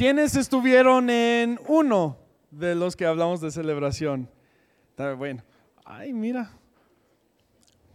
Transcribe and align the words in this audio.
¿Quiénes 0.00 0.34
estuvieron 0.34 1.10
en 1.10 1.60
uno 1.68 2.16
de 2.50 2.74
los 2.74 2.96
que 2.96 3.04
hablamos 3.04 3.42
de 3.42 3.50
celebración? 3.50 4.30
Bueno. 5.18 5.42
Ay, 5.84 6.14
mira. 6.14 6.50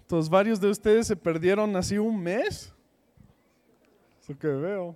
Entonces 0.01 0.29
varios 0.29 0.61
de 0.61 0.69
ustedes 0.69 1.07
se 1.07 1.15
perdieron 1.15 1.75
así 1.75 1.97
un 1.97 2.21
mes. 2.21 2.71
Eso 4.21 4.37
que 4.37 4.49
veo. 4.49 4.95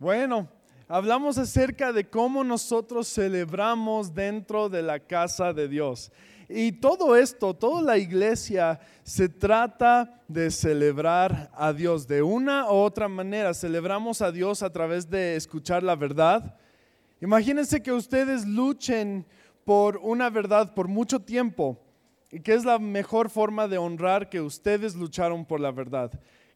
Bueno, 0.00 0.48
hablamos 0.88 1.38
acerca 1.38 1.92
de 1.92 2.10
cómo 2.10 2.42
nosotros 2.42 3.06
celebramos 3.06 4.12
dentro 4.12 4.68
de 4.68 4.82
la 4.82 4.98
casa 4.98 5.52
de 5.52 5.68
Dios. 5.68 6.10
Y 6.48 6.72
todo 6.72 7.16
esto, 7.16 7.54
toda 7.54 7.82
la 7.82 7.98
iglesia 7.98 8.78
se 9.02 9.28
trata 9.28 10.22
de 10.28 10.50
celebrar 10.50 11.50
a 11.54 11.72
Dios 11.72 12.06
de 12.06 12.22
una 12.22 12.66
u 12.66 12.74
otra 12.74 13.08
manera. 13.08 13.52
Celebramos 13.52 14.22
a 14.22 14.30
Dios 14.30 14.62
a 14.62 14.70
través 14.70 15.10
de 15.10 15.34
escuchar 15.34 15.82
la 15.82 15.96
verdad. 15.96 16.56
Imagínense 17.20 17.82
que 17.82 17.92
ustedes 17.92 18.46
luchen 18.46 19.26
por 19.64 19.96
una 19.96 20.30
verdad 20.30 20.72
por 20.74 20.86
mucho 20.86 21.20
tiempo. 21.20 21.80
¿Y 22.30 22.40
qué 22.40 22.54
es 22.54 22.64
la 22.64 22.78
mejor 22.78 23.28
forma 23.30 23.66
de 23.66 23.78
honrar 23.78 24.28
que 24.28 24.40
ustedes 24.40 24.94
lucharon 24.94 25.44
por 25.44 25.58
la 25.58 25.72
verdad? 25.72 26.12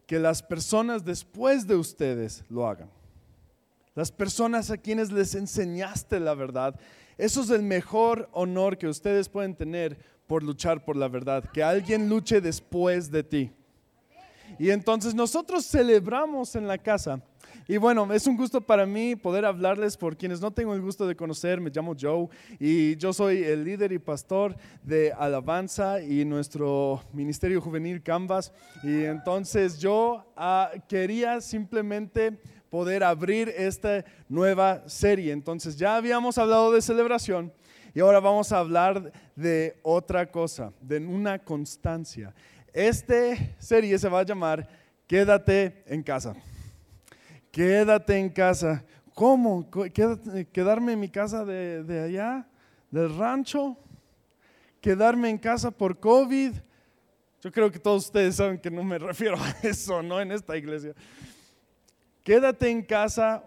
Que 0.06 0.18
las 0.20 0.42
personas 0.42 1.04
después 1.04 1.66
de 1.66 1.74
ustedes 1.74 2.44
lo 2.48 2.68
hagan. 2.68 2.90
Las 3.94 4.12
personas 4.12 4.70
a 4.70 4.78
quienes 4.78 5.10
les 5.10 5.34
enseñaste 5.34 6.20
la 6.20 6.34
verdad 6.34 6.78
eso 7.20 7.42
es 7.42 7.50
el 7.50 7.62
mejor 7.62 8.28
honor 8.32 8.78
que 8.78 8.88
ustedes 8.88 9.28
pueden 9.28 9.54
tener 9.54 9.98
por 10.26 10.42
luchar 10.42 10.84
por 10.84 10.96
la 10.96 11.08
verdad, 11.08 11.44
que 11.52 11.62
alguien 11.62 12.08
luche 12.08 12.40
después 12.40 13.10
de 13.10 13.22
ti. 13.22 13.50
Y 14.58 14.70
entonces 14.70 15.14
nosotros 15.14 15.64
celebramos 15.66 16.54
en 16.54 16.66
la 16.66 16.78
casa. 16.78 17.22
Y 17.68 17.76
bueno, 17.76 18.12
es 18.12 18.26
un 18.26 18.36
gusto 18.36 18.60
para 18.60 18.84
mí 18.84 19.14
poder 19.14 19.44
hablarles 19.44 19.96
por 19.96 20.16
quienes 20.16 20.40
no 20.40 20.50
tengo 20.50 20.74
el 20.74 20.80
gusto 20.80 21.06
de 21.06 21.14
conocer. 21.14 21.60
Me 21.60 21.70
llamo 21.70 21.94
Joe 21.98 22.28
y 22.58 22.96
yo 22.96 23.12
soy 23.12 23.44
el 23.44 23.64
líder 23.64 23.92
y 23.92 23.98
pastor 23.98 24.56
de 24.82 25.12
Alabanza 25.12 26.00
y 26.02 26.24
nuestro 26.24 27.02
ministerio 27.12 27.60
juvenil 27.60 28.02
Canvas. 28.02 28.52
Y 28.82 29.04
entonces 29.04 29.78
yo 29.78 30.32
ah, 30.36 30.70
quería 30.88 31.40
simplemente 31.40 32.40
poder 32.70 33.02
abrir 33.02 33.48
esta 33.48 34.04
nueva 34.28 34.88
serie. 34.88 35.32
Entonces 35.32 35.76
ya 35.76 35.96
habíamos 35.96 36.38
hablado 36.38 36.72
de 36.72 36.80
celebración 36.80 37.52
y 37.92 38.00
ahora 38.00 38.20
vamos 38.20 38.52
a 38.52 38.58
hablar 38.58 39.12
de 39.34 39.78
otra 39.82 40.30
cosa, 40.30 40.72
de 40.80 40.98
una 40.98 41.38
constancia. 41.40 42.32
Esta 42.72 43.36
serie 43.58 43.98
se 43.98 44.08
va 44.08 44.20
a 44.20 44.24
llamar 44.24 44.68
Quédate 45.06 45.82
en 45.86 46.04
casa. 46.04 46.36
Quédate 47.50 48.16
en 48.16 48.28
casa. 48.28 48.84
¿Cómo? 49.12 49.68
¿Quedarme 50.52 50.92
en 50.92 51.00
mi 51.00 51.08
casa 51.08 51.44
de, 51.44 51.82
de 51.82 52.04
allá, 52.04 52.46
del 52.92 53.16
rancho? 53.18 53.76
¿Quedarme 54.80 55.28
en 55.30 55.38
casa 55.38 55.72
por 55.72 55.98
COVID? 55.98 56.52
Yo 57.42 57.50
creo 57.50 57.72
que 57.72 57.80
todos 57.80 58.04
ustedes 58.04 58.36
saben 58.36 58.58
que 58.58 58.70
no 58.70 58.84
me 58.84 58.98
refiero 59.00 59.36
a 59.36 59.50
eso, 59.66 60.00
¿no? 60.00 60.20
En 60.20 60.30
esta 60.30 60.56
iglesia. 60.56 60.94
Quédate 62.22 62.68
en 62.68 62.82
casa, 62.82 63.44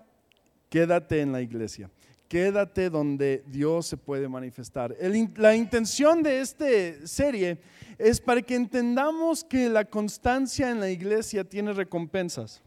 quédate 0.70 1.22
en 1.22 1.32
la 1.32 1.42
iglesia. 1.42 1.90
Quédate 2.28 2.90
donde 2.90 3.44
Dios 3.46 3.86
se 3.86 3.98
puede 3.98 4.28
manifestar. 4.28 4.96
la 5.36 5.56
intención 5.56 6.24
de 6.24 6.42
esta 6.42 6.66
serie 7.06 7.60
es 8.00 8.20
para 8.20 8.42
que 8.42 8.56
entendamos 8.56 9.44
que 9.44 9.70
la 9.70 9.86
constancia 9.86 10.72
en 10.72 10.80
la 10.80 10.90
iglesia 10.90 11.44
tiene 11.44 11.74
recompensas. 11.74 12.64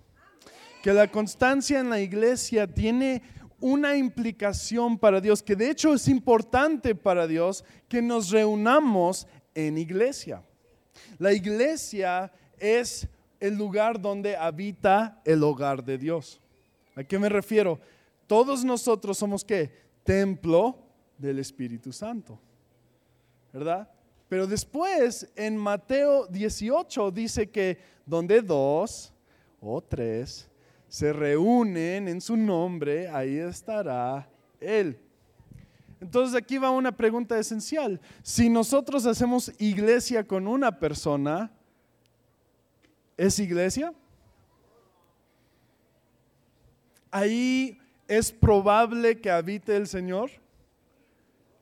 Que 0.85 0.93
la 0.93 1.11
constancia 1.11 1.81
en 1.81 1.91
la 1.91 2.01
iglesia 2.01 2.69
tiene 2.69 3.23
una 3.59 3.97
implicación 3.97 4.99
para 4.99 5.21
Dios, 5.21 5.43
que 5.43 5.57
de 5.57 5.71
hecho 5.71 5.95
es 5.95 6.07
importante 6.07 6.95
para 6.95 7.27
Dios 7.27 7.65
que 7.89 8.03
nos 8.03 8.31
reunamos 8.31 9.27
en 9.55 9.79
iglesia. 9.79 10.43
La 11.19 11.33
iglesia 11.33 12.31
es 12.59 13.09
el 13.41 13.57
lugar 13.57 14.01
donde 14.01 14.37
habita 14.37 15.21
el 15.25 15.43
hogar 15.43 15.85
de 15.85 15.99
Dios. 15.99 16.41
¿A 16.95 17.05
qué 17.05 17.19
me 17.19 17.29
refiero? 17.29 17.79
Todos 18.27 18.65
nosotros 18.65 19.19
somos 19.19 19.45
qué? 19.45 19.71
Templo 20.03 20.79
del 21.19 21.39
Espíritu 21.39 21.93
Santo. 21.93 22.39
¿Verdad? 23.53 23.89
Pero 24.29 24.47
después 24.47 25.31
en 25.37 25.57
Mateo 25.57 26.27
18 26.27 27.11
dice 27.11 27.49
que 27.49 27.79
donde 28.05 28.43
dos 28.43 29.13
o 29.61 29.81
tres 29.81 30.49
se 30.89 31.13
reúnen 31.13 32.09
en 32.09 32.21
su 32.21 32.37
nombre, 32.37 33.09
ahí 33.09 33.37
estará 33.37 34.29
Él. 34.61 34.99
Entonces 36.01 36.35
aquí 36.37 36.59
va 36.59 36.71
una 36.71 36.93
pregunta 36.97 37.39
esencial. 37.39 38.01
Si 38.23 38.49
nosotros 38.49 39.07
hacemos 39.07 39.53
iglesia 39.59 40.27
con 40.27 40.47
una 40.47 40.79
persona, 40.79 41.51
¿Es 43.17 43.39
iglesia? 43.39 43.95
Ahí 47.11 47.79
es 48.09 48.31
probable 48.31 49.21
que 49.21 49.31
habite 49.31 49.77
el 49.77 49.87
Señor. 49.87 50.31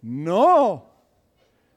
No, 0.02 0.90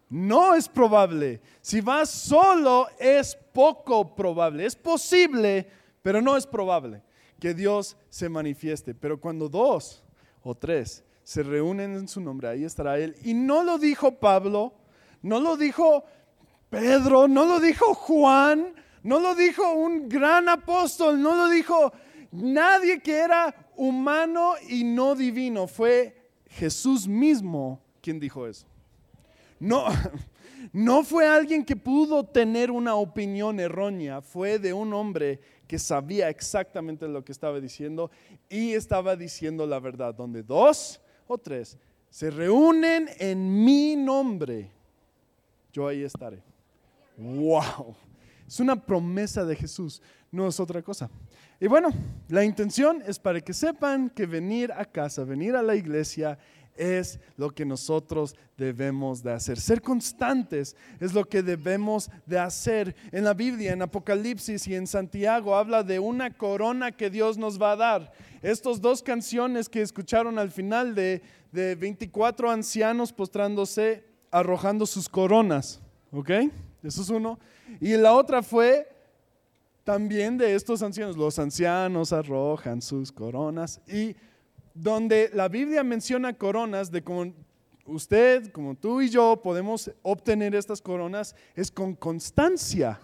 no 0.10 0.56
es 0.56 0.68
probable. 0.68 1.42
Si 1.62 1.82
vas 1.82 2.10
solo 2.10 2.88
es 3.00 3.38
poco 3.54 4.16
probable. 4.16 4.66
Es 4.66 4.76
posible, 4.76 5.68
pero 6.02 6.22
no 6.22 6.36
es 6.36 6.46
probable 6.46 7.02
que 7.40 7.54
Dios 7.54 7.98
se 8.10 8.30
manifieste. 8.30 8.96
Pero 8.96 9.20
cuando 9.20 9.48
dos 9.48 10.04
o 10.44 10.56
tres 10.56 11.04
se 11.24 11.44
reúnen 11.44 11.96
en 11.96 12.08
su 12.08 12.22
nombre, 12.22 12.48
ahí 12.48 12.64
estará 12.64 12.98
Él. 12.98 13.16
Y 13.24 13.34
no 13.34 13.64
lo 13.64 13.78
dijo 13.78 14.16
Pablo, 14.16 14.74
no 15.22 15.40
lo 15.40 15.58
dijo 15.58 16.04
Pedro, 16.70 17.28
no 17.28 17.46
lo 17.46 17.60
dijo 17.60 17.94
Juan, 17.94 18.74
no 19.08 19.22
lo 19.22 19.36
dijo 19.36 19.72
un 19.72 20.10
gran 20.10 20.50
apóstol, 20.50 21.22
no 21.22 21.34
lo 21.34 21.48
dijo 21.48 21.94
nadie 22.30 23.00
que 23.00 23.16
era 23.16 23.56
humano 23.78 24.56
y 24.68 24.84
no 24.84 25.16
divino. 25.16 25.66
Fue 25.66 26.30
Jesús 26.50 27.08
mismo 27.08 27.80
quien 28.02 28.20
dijo 28.20 28.46
eso. 28.46 28.68
No, 29.62 29.86
no 30.74 31.06
fue 31.06 31.26
alguien 31.26 31.64
que 31.64 31.78
pudo 31.78 32.26
tener 32.26 32.70
una 32.70 32.96
opinión 32.96 33.62
errónea, 33.62 34.20
fue 34.22 34.60
de 34.60 34.74
un 34.74 34.94
hombre 34.94 35.40
que 35.68 35.80
sabía 35.80 36.28
exactamente 36.28 37.08
lo 37.08 37.24
que 37.24 37.32
estaba 37.32 37.62
diciendo 37.62 38.12
y 38.50 38.74
estaba 38.74 39.16
diciendo 39.16 39.66
la 39.66 39.80
verdad. 39.80 40.14
Donde 40.14 40.44
dos 40.44 41.00
o 41.28 41.38
tres 41.38 41.78
se 42.10 42.30
reúnen 42.30 43.08
en 43.20 43.64
mi 43.64 43.96
nombre, 43.96 44.70
yo 45.72 45.88
ahí 45.88 46.04
estaré. 46.04 46.44
¡Wow! 47.16 47.96
Es 48.48 48.60
una 48.60 48.76
promesa 48.76 49.44
de 49.44 49.56
Jesús, 49.56 50.02
no 50.32 50.48
es 50.48 50.60
otra 50.60 50.82
cosa. 50.82 51.10
Y 51.60 51.68
bueno, 51.68 51.90
la 52.30 52.44
intención 52.44 53.04
es 53.06 53.20
para 53.20 53.42
que 53.42 53.54
sepan 53.54 54.10
que 54.10 54.26
venir 54.26 54.72
a 54.72 54.86
casa, 54.86 55.24
venir 55.24 55.56
a 55.56 55.62
la 55.62 55.76
iglesia 55.76 56.38
es 56.78 57.20
lo 57.36 57.50
que 57.50 57.66
nosotros 57.66 58.36
debemos 58.56 59.24
de 59.24 59.34
hacer. 59.34 59.60
Ser 59.60 59.82
constantes 59.82 60.76
es 61.00 61.14
lo 61.14 61.26
que 61.26 61.42
debemos 61.42 62.10
de 62.26 62.40
hacer. 62.40 62.96
En 63.12 63.24
la 63.24 63.34
Biblia, 63.34 63.74
en 63.74 63.82
Apocalipsis 63.82 64.68
y 64.68 64.76
en 64.76 64.88
Santiago, 64.88 65.56
habla 65.56 65.84
de 65.84 66.00
una 66.00 66.32
corona 66.32 66.92
que 66.92 67.10
Dios 67.10 67.38
nos 67.38 67.62
va 67.62 67.72
a 67.72 67.76
dar. 67.76 68.14
Estas 68.42 68.80
dos 68.80 69.02
canciones 69.02 69.68
que 69.68 69.82
escucharon 69.82 70.40
al 70.40 70.52
final 70.52 70.96
de, 70.96 71.22
de 71.52 71.76
24 71.76 72.52
ancianos 72.52 73.12
postrándose, 73.12 74.06
arrojando 74.32 74.86
sus 74.86 75.10
coronas. 75.10 75.82
¿Ok? 76.12 76.30
Eso 76.84 77.02
es 77.02 77.10
uno. 77.10 77.40
Y 77.80 77.96
la 77.98 78.14
otra 78.14 78.42
fue 78.42 78.88
también 79.84 80.38
de 80.38 80.56
estos 80.56 80.82
ancianos. 80.82 81.16
Los 81.16 81.40
ancianos 81.40 82.12
arrojan 82.14 82.82
sus 82.82 83.12
coronas. 83.12 83.82
Y 83.88 84.16
donde 84.74 85.30
la 85.34 85.48
Biblia 85.48 85.84
menciona 85.84 86.34
coronas 86.34 86.92
de 86.92 87.04
como 87.04 87.34
usted, 87.86 88.52
como 88.52 88.76
tú 88.76 89.02
y 89.02 89.10
yo 89.10 89.40
podemos 89.42 89.90
obtener 90.02 90.56
estas 90.56 90.82
coronas, 90.82 91.36
es 91.56 91.72
con 91.72 91.96
constancia. 91.96 93.00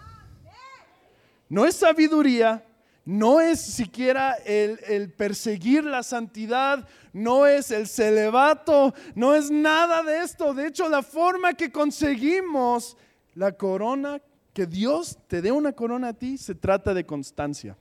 No 1.49 1.65
es 1.65 1.75
sabiduría, 1.75 2.65
no 3.05 3.39
es 3.39 3.59
siquiera 3.61 4.33
el, 4.45 4.79
el, 4.87 5.11
perseguir 5.11 5.83
la 5.83 6.03
santidad, 6.03 6.87
no 7.11 7.45
es 7.45 7.71
el 7.71 7.87
celibato, 7.87 8.93
no 9.15 9.35
es 9.35 9.51
nada 9.51 10.03
de 10.03 10.19
esto. 10.23 10.53
De 10.53 10.67
hecho, 10.67 10.89
la 10.89 11.03
forma 11.03 11.53
que 11.53 11.71
conseguimos 11.71 12.97
la 13.35 13.51
corona, 13.51 14.21
que 14.53 14.65
Dios 14.65 15.17
te 15.27 15.41
dé 15.41 15.51
una 15.51 15.73
corona 15.73 16.09
a 16.09 16.13
ti, 16.13 16.37
se 16.37 16.55
trata 16.55 16.93
de 16.93 17.05
constancia. 17.05 17.75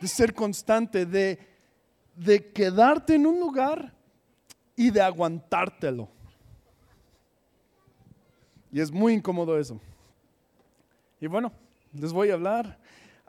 De 0.00 0.08
ser 0.08 0.34
constante, 0.34 1.06
de, 1.06 1.38
de 2.16 2.50
quedarte 2.50 3.14
en 3.14 3.26
un 3.26 3.38
lugar 3.38 3.94
y 4.74 4.90
de 4.90 5.00
aguantártelo. 5.00 6.08
Y 8.72 8.80
es 8.80 8.90
muy 8.90 9.12
incómodo 9.12 9.58
eso. 9.58 9.80
Y 11.20 11.26
bueno, 11.26 11.52
les 11.92 12.12
voy 12.12 12.30
a 12.30 12.34
hablar 12.34 12.78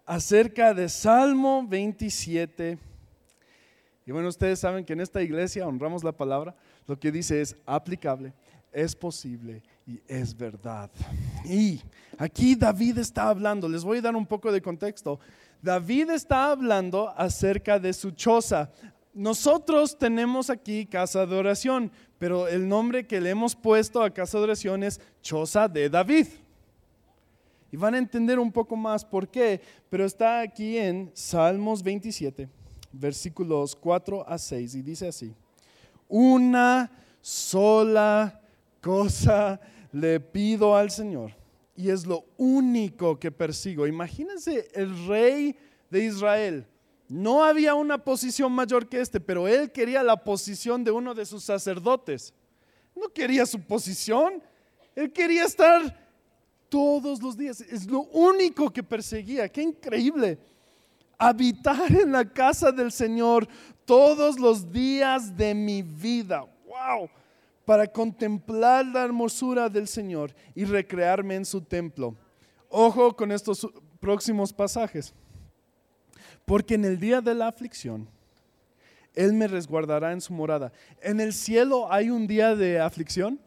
acerca 0.06 0.74
de 0.74 0.90
Salmo 0.90 1.66
27. 1.68 2.80
Y 4.06 4.12
bueno, 4.12 4.28
ustedes 4.28 4.60
saben 4.60 4.86
que 4.86 4.94
en 4.94 5.02
esta 5.02 5.22
iglesia 5.22 5.68
honramos 5.68 6.04
la 6.04 6.12
palabra. 6.12 6.56
Lo 6.88 7.00
que 7.00 7.12
dice 7.12 7.42
es 7.42 7.56
aplicable, 7.66 8.34
es 8.76 8.94
posible 8.94 9.64
y 9.88 10.02
es 10.06 10.36
verdad. 10.36 10.92
Y 11.46 11.82
aquí 12.18 12.56
David 12.56 12.98
está 12.98 13.30
hablando, 13.30 13.70
les 13.70 13.84
voy 13.84 14.00
a 14.00 14.02
dar 14.02 14.16
un 14.16 14.26
poco 14.26 14.52
de 14.52 14.62
contexto. 14.62 15.20
David 15.62 16.10
está 16.10 16.52
hablando 16.52 17.10
acerca 17.16 17.80
de 17.80 17.94
su 17.94 18.12
choza. 18.12 18.70
Nosotros 19.14 19.98
tenemos 19.98 20.50
aquí 20.50 20.86
casa 20.86 21.26
de 21.26 21.38
oración, 21.38 21.90
pero 22.20 22.50
el 22.50 22.68
nombre 22.68 23.08
que 23.08 23.22
le 23.22 23.30
hemos 23.30 23.56
puesto 23.56 24.04
a 24.04 24.10
casa 24.10 24.38
de 24.38 24.44
oración 24.44 24.84
es 24.84 25.00
choza 25.22 25.70
de 25.70 25.90
David. 25.90 26.28
Y 27.72 27.78
van 27.78 27.96
a 27.96 27.98
entender 27.98 28.40
un 28.40 28.52
poco 28.52 28.76
más 28.76 29.06
por 29.06 29.30
qué, 29.30 29.62
pero 29.90 30.04
está 30.06 30.42
aquí 30.42 30.78
en 30.78 31.12
Salmos 31.14 31.82
27, 31.82 32.50
versículos 32.92 33.74
4 33.74 34.28
a 34.28 34.38
6, 34.38 34.76
y 34.76 34.82
dice 34.82 35.08
así, 35.08 35.34
una 36.10 36.92
sola 37.22 38.42
cosa 38.86 39.60
le 39.92 40.20
pido 40.20 40.76
al 40.76 40.92
Señor, 40.92 41.32
y 41.76 41.90
es 41.90 42.06
lo 42.06 42.24
único 42.38 43.20
que 43.20 43.32
persigo. 43.32 43.88
Imagínense 43.88 44.68
el 44.76 45.08
rey 45.08 45.58
de 45.90 46.04
Israel. 46.06 46.68
No 47.10 47.44
había 47.44 47.74
una 47.74 47.98
posición 47.98 48.52
mayor 48.52 48.88
que 48.88 49.02
este, 49.02 49.20
pero 49.20 49.48
él 49.48 49.72
quería 49.72 50.04
la 50.04 50.24
posición 50.24 50.84
de 50.84 50.92
uno 50.92 51.16
de 51.16 51.26
sus 51.26 51.44
sacerdotes. 51.44 52.32
No 52.96 53.10
quería 53.10 53.48
su 53.48 53.60
posición, 53.60 54.44
él 54.96 55.12
quería 55.12 55.46
estar 55.46 55.82
todos 56.70 57.20
los 57.24 57.36
días. 57.36 57.62
Es 57.62 57.88
lo 57.88 58.02
único 58.02 58.72
que 58.72 58.84
perseguía. 58.84 59.50
Qué 59.50 59.64
increíble. 59.64 60.38
Habitar 61.18 61.92
en 61.92 62.12
la 62.12 62.24
casa 62.32 62.72
del 62.72 62.92
Señor 62.92 63.48
todos 63.84 64.40
los 64.40 64.72
días 64.72 65.36
de 65.36 65.56
mi 65.56 65.82
vida. 65.82 66.46
¡Wow! 66.68 67.10
Para 67.66 67.88
contemplar 67.88 68.86
la 68.86 69.04
hermosura 69.04 69.70
del 69.70 69.88
Señor 69.88 70.34
y 70.54 70.66
recrearme 70.66 71.36
en 71.36 71.46
su 71.46 71.62
templo. 71.62 72.16
Ojo 72.70 73.16
con 73.16 73.32
estos 73.32 73.68
próximos 74.00 74.54
pasajes. 74.54 75.14
Porque 76.46 76.76
en 76.76 76.86
el 76.86 77.00
día 77.00 77.22
de 77.22 77.34
la 77.34 77.48
aflicción, 77.48 78.08
Él 79.14 79.34
me 79.34 79.48
resguardará 79.48 80.12
en 80.12 80.22
su 80.22 80.34
morada. 80.34 80.72
¿En 81.02 81.20
el 81.20 81.34
cielo 81.34 81.92
hay 81.92 82.10
un 82.10 82.28
día 82.28 82.56
de 82.56 82.80
aflicción? 82.80 83.40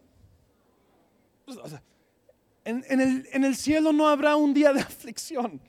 en, 2.64 3.44
el, 3.44 3.56
cielo 3.56 3.92
no 3.92 4.08
habrá 4.08 4.36
un 4.36 4.52
día 4.52 4.72
de 4.72 4.80
aflicción. 4.92 5.60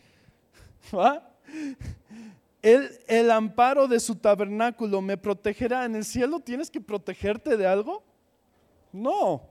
El, 2.62 2.90
el 3.08 3.32
amparo 3.32 3.88
de 3.88 4.00
su 4.00 4.16
tabernáculo 4.16 5.02
me 5.02 5.18
protegerá. 5.18 5.86
¿En 5.86 5.96
el 5.96 6.04
cielo 6.04 6.40
tienes 6.40 6.70
que 6.70 6.82
protegerte 6.82 7.56
de 7.56 7.68
algo? 7.68 8.04
No. 8.92 9.50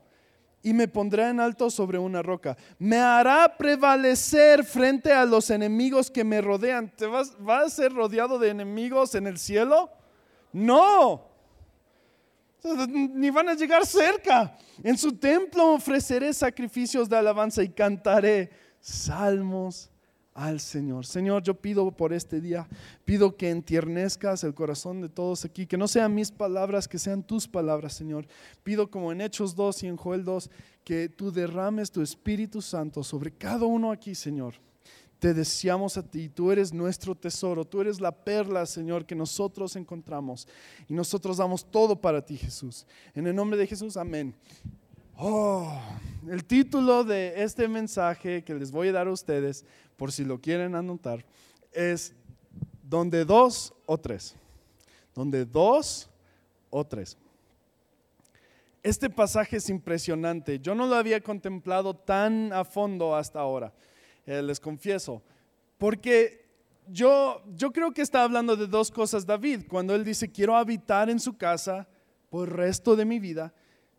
Y 0.62 0.72
me 0.72 0.88
pondrá 0.88 1.30
en 1.30 1.40
alto 1.40 1.70
sobre 1.70 1.98
una 1.98 2.22
roca. 2.22 2.56
Me 2.78 2.98
hará 2.98 3.56
prevalecer 3.56 4.64
frente 4.64 5.12
a 5.12 5.24
los 5.24 5.50
enemigos 5.50 6.10
que 6.10 6.24
me 6.24 6.40
rodean. 6.40 6.90
¿Te 6.94 7.06
vas, 7.06 7.36
a 7.46 7.68
ser 7.70 7.92
rodeado 7.92 8.38
de 8.38 8.50
enemigos 8.50 9.14
en 9.14 9.26
el 9.26 9.38
cielo? 9.38 9.90
No 10.52 11.28
ni 12.88 13.30
van 13.30 13.48
a 13.48 13.54
llegar 13.54 13.86
cerca. 13.86 14.56
En 14.82 14.98
su 14.98 15.16
templo 15.16 15.74
ofreceré 15.74 16.32
sacrificios 16.32 17.08
de 17.08 17.16
alabanza 17.16 17.62
y 17.62 17.68
cantaré 17.68 18.50
salmos 18.80 19.90
al 20.38 20.60
Señor. 20.60 21.04
Señor, 21.04 21.42
yo 21.42 21.54
pido 21.54 21.90
por 21.90 22.12
este 22.12 22.40
día, 22.40 22.68
pido 23.04 23.36
que 23.36 23.50
entiernezcas 23.50 24.44
el 24.44 24.54
corazón 24.54 25.00
de 25.00 25.08
todos 25.08 25.44
aquí, 25.44 25.66
que 25.66 25.76
no 25.76 25.88
sean 25.88 26.14
mis 26.14 26.30
palabras, 26.30 26.86
que 26.86 26.98
sean 26.98 27.24
tus 27.24 27.48
palabras, 27.48 27.94
Señor. 27.94 28.26
Pido 28.62 28.88
como 28.88 29.10
en 29.10 29.20
Hechos 29.20 29.56
2 29.56 29.82
y 29.82 29.86
en 29.88 29.96
Joel 29.96 30.24
2, 30.24 30.48
que 30.84 31.08
tú 31.08 31.32
derrames 31.32 31.90
tu 31.90 32.02
Espíritu 32.02 32.62
Santo 32.62 33.02
sobre 33.02 33.32
cada 33.32 33.66
uno 33.66 33.90
aquí, 33.90 34.14
Señor 34.14 34.54
te 35.18 35.34
deseamos 35.34 35.96
a 35.96 36.02
ti. 36.08 36.28
Tú 36.28 36.52
eres 36.52 36.72
nuestro 36.72 37.12
tesoro. 37.12 37.64
Tú 37.64 37.80
eres 37.80 38.00
la 38.00 38.12
perla, 38.12 38.64
Señor, 38.66 39.04
que 39.04 39.16
nosotros 39.16 39.74
encontramos. 39.74 40.46
Y 40.88 40.94
nosotros 40.94 41.38
damos 41.38 41.68
todo 41.68 42.00
para 42.00 42.24
ti, 42.24 42.36
Jesús. 42.36 42.86
En 43.16 43.26
el 43.26 43.34
nombre 43.34 43.58
de 43.58 43.66
Jesús, 43.66 43.96
amén. 43.96 44.32
Oh, 45.20 45.76
el 46.28 46.44
título 46.44 47.02
de 47.02 47.42
este 47.42 47.66
mensaje 47.66 48.44
que 48.44 48.54
les 48.54 48.70
voy 48.70 48.86
a 48.86 48.92
dar 48.92 49.08
a 49.08 49.10
ustedes, 49.10 49.64
por 49.98 50.12
si 50.12 50.24
lo 50.24 50.40
quieren 50.40 50.76
anotar, 50.76 51.26
es 51.72 52.14
donde 52.82 53.24
dos 53.24 53.74
o 53.84 53.98
tres. 53.98 54.36
Donde 55.12 55.44
dos 55.44 56.08
o 56.70 56.86
tres. 56.86 57.18
Este 58.82 59.10
pasaje 59.10 59.56
es 59.56 59.68
impresionante. 59.68 60.60
Yo 60.60 60.74
no 60.76 60.86
lo 60.86 60.94
había 60.94 61.20
contemplado 61.20 61.94
tan 61.94 62.52
a 62.52 62.64
fondo 62.64 63.16
hasta 63.16 63.40
ahora. 63.40 63.72
Eh, 64.24 64.40
les 64.40 64.60
confieso. 64.60 65.20
Porque 65.78 66.46
yo, 66.86 67.42
yo 67.56 67.72
creo 67.72 67.92
que 67.92 68.02
está 68.02 68.22
hablando 68.22 68.54
de 68.56 68.68
dos 68.68 68.92
cosas 68.92 69.26
David. 69.26 69.64
Cuando 69.68 69.96
él 69.96 70.04
dice, 70.04 70.30
quiero 70.30 70.56
habitar 70.56 71.10
en 71.10 71.18
su 71.18 71.36
casa 71.36 71.88
por 72.30 72.48
el 72.48 72.54
resto 72.54 72.94
de 72.94 73.04
mi 73.04 73.18
vida, 73.18 73.52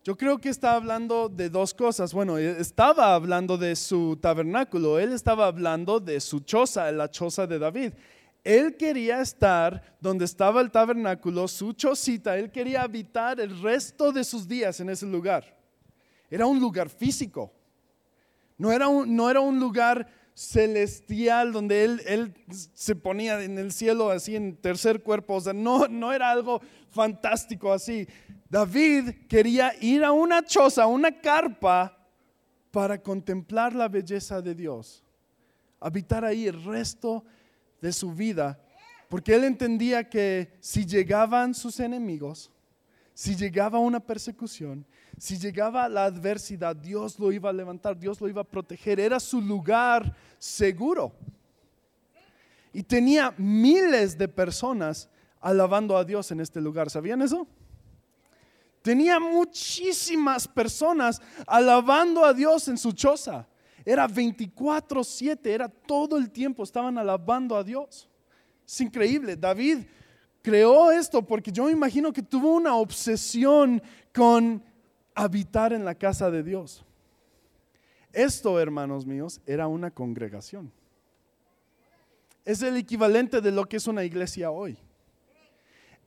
yo 0.04 0.18
creo 0.18 0.40
que 0.40 0.50
está 0.50 0.74
hablando 0.74 1.30
de 1.30 1.50
dos 1.50 1.74
cosas. 1.74 2.14
Bueno, 2.14 2.38
e, 2.38 2.60
estaba 2.60 3.14
hablando 3.14 3.58
de 3.58 3.76
su 3.76 4.18
tabernáculo, 4.18 5.00
él 5.00 5.14
estaba 5.14 5.48
hablando 5.48 6.00
de 6.00 6.20
su 6.20 6.40
choza, 6.40 6.92
la 6.92 7.10
choza 7.10 7.46
de 7.46 7.60
David. 7.60 7.94
Él 8.44 8.78
quería 8.78 9.22
estar 9.22 9.98
donde 10.00 10.26
estaba 10.26 10.62
el 10.62 10.72
tabernáculo, 10.72 11.48
su 11.48 11.74
chocita, 11.74 12.38
él 12.38 12.52
quería 12.52 12.84
habitar 12.84 13.40
el 13.40 13.62
resto 13.62 14.12
de 14.12 14.24
sus 14.24 14.48
días 14.48 14.80
en 14.80 14.90
ese 14.90 15.06
lugar. 15.06 15.58
Era 16.32 16.46
un 16.46 16.60
lugar 16.60 16.90
físico, 16.90 17.52
no 18.58 18.72
era 18.72 18.88
un, 18.88 19.16
no 19.16 19.30
era 19.30 19.42
un 19.42 19.60
lugar 19.60 20.08
celestial 20.34 21.52
donde 21.52 21.84
él, 21.84 22.02
él 22.06 22.34
se 22.74 22.96
ponía 22.96 23.44
en 23.44 23.58
el 23.58 23.74
cielo 23.74 24.10
así 24.10 24.38
en 24.38 24.56
tercer 24.56 25.04
cuerpo. 25.04 25.36
O 25.36 25.42
sea, 25.42 25.52
no, 25.52 25.90
no 25.90 26.14
era 26.14 26.32
algo 26.32 26.62
fantástico 26.90 27.74
así. 27.74 28.08
David 28.50 29.28
quería 29.28 29.74
ir 29.80 30.04
a 30.04 30.12
una 30.12 30.44
choza, 30.44 30.88
una 30.88 31.12
carpa, 31.22 31.96
para 32.72 33.02
contemplar 33.02 33.74
la 33.74 33.88
belleza 33.88 34.42
de 34.42 34.56
Dios. 34.56 35.04
Habitar 35.80 36.26
ahí 36.26 36.48
el 36.48 36.64
resto 36.64 37.24
de 37.82 37.92
su 37.92 38.14
vida. 38.14 38.60
Porque 39.08 39.34
él 39.34 39.44
entendía 39.44 40.08
que 40.08 40.54
si 40.60 40.86
llegaban 40.86 41.54
sus 41.54 41.80
enemigos, 41.80 42.52
si 43.14 43.36
llegaba 43.36 43.80
una 43.80 44.00
persecución, 44.00 44.86
si 45.18 45.38
llegaba 45.38 45.90
la 45.90 46.06
adversidad, 46.06 46.76
Dios 46.76 47.20
lo 47.20 47.32
iba 47.32 47.50
a 47.50 47.54
levantar, 47.54 47.98
Dios 47.98 48.22
lo 48.22 48.30
iba 48.30 48.42
a 48.42 48.46
proteger. 48.46 49.00
Era 49.00 49.20
su 49.20 49.42
lugar 49.42 50.16
seguro. 50.38 51.14
Y 52.72 52.84
tenía 52.84 53.34
miles 53.38 54.18
de 54.18 54.28
personas 54.28 55.10
alabando 55.42 55.98
a 55.98 56.06
Dios 56.06 56.32
en 56.32 56.40
este 56.40 56.62
lugar. 56.62 56.90
¿Sabían 56.90 57.22
eso? 57.22 57.48
Tenía 58.90 59.20
muchísimas 59.20 60.48
personas 60.48 61.22
alabando 61.46 62.26
a 62.26 62.34
Dios 62.34 62.68
en 62.70 62.76
su 62.76 62.92
choza. 62.92 63.48
Era 63.86 64.08
24/7, 64.08 65.54
era 65.54 65.70
todo 65.70 66.18
el 66.18 66.32
tiempo, 66.32 66.64
estaban 66.64 66.98
alabando 66.98 67.56
a 67.56 67.64
Dios. 67.64 68.10
Es 68.66 68.82
increíble. 68.82 69.36
David 69.36 69.86
creó 70.42 70.90
esto 70.90 71.22
porque 71.22 71.52
yo 71.52 71.66
me 71.66 71.72
imagino 71.72 72.12
que 72.12 72.24
tuvo 72.24 72.52
una 72.52 72.78
obsesión 72.78 73.80
con 74.12 74.64
habitar 75.14 75.72
en 75.72 75.86
la 75.86 75.94
casa 75.94 76.32
de 76.32 76.42
Dios. 76.42 76.84
Esto, 78.12 78.60
hermanos 78.60 79.06
míos, 79.06 79.40
era 79.46 79.68
una 79.68 79.92
congregación. 79.92 80.72
Es 82.44 82.64
el 82.64 82.76
equivalente 82.76 83.40
de 83.40 83.52
lo 83.52 83.70
que 83.70 83.78
es 83.78 83.86
una 83.86 84.04
iglesia 84.04 84.50
hoy. 84.50 84.80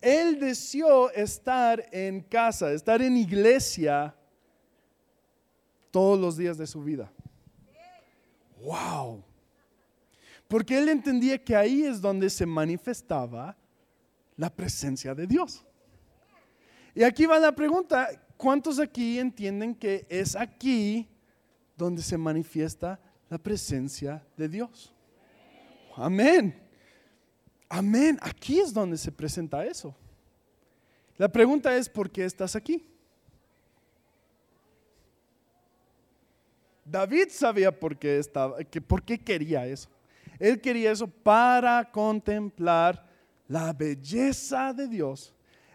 Él 0.02 0.40
deseó 0.40 1.10
estar 1.12 1.88
en 1.92 2.20
casa, 2.20 2.72
estar 2.72 3.00
en 3.00 3.16
iglesia 3.16 4.14
todos 5.92 6.18
los 6.18 6.36
días 6.36 6.58
de 6.58 6.66
su 6.66 6.82
vida. 6.82 7.12
¡Wow! 8.62 9.22
Porque 10.48 10.76
él 10.76 10.88
entendía 10.88 11.42
que 11.42 11.54
ahí 11.54 11.84
es 11.84 12.00
donde 12.00 12.28
se 12.28 12.44
manifestaba 12.44 13.56
la 14.36 14.50
presencia 14.50 15.14
de 15.14 15.26
Dios. 15.26 15.64
Y 16.94 17.04
aquí 17.04 17.24
va 17.24 17.38
la 17.38 17.54
pregunta, 17.54 18.08
¿cuántos 18.36 18.80
aquí 18.80 19.18
entienden 19.18 19.74
que 19.74 20.04
es 20.08 20.34
aquí 20.34 21.08
donde 21.76 22.02
se 22.02 22.18
manifiesta 22.18 23.00
la 23.30 23.38
presencia 23.38 24.26
de 24.36 24.48
Dios? 24.48 24.92
Amén. 25.96 26.61
Amén. 27.74 28.18
Aquí 28.20 28.60
es 28.60 28.70
donde 28.70 28.98
se 28.98 29.10
presenta 29.10 29.64
eso. 29.64 29.94
La 31.16 31.26
pregunta 31.26 31.74
es, 31.74 31.88
¿por 31.88 32.10
qué 32.10 32.26
estás 32.26 32.54
aquí? 32.54 32.86
David 36.84 37.28
sabía 37.30 37.72
por 37.72 37.96
qué 37.96 38.18
estaba, 38.18 38.62
que 38.62 38.82
por 38.82 39.02
qué 39.02 39.18
quería 39.18 39.66
eso. 39.66 39.88
Él 40.38 40.60
quería 40.60 40.92
eso 40.92 41.06
para 41.06 41.90
contemplar 41.90 43.06
la 43.48 43.72
belleza 43.72 44.74
de 44.74 44.86
Dios 44.86 45.32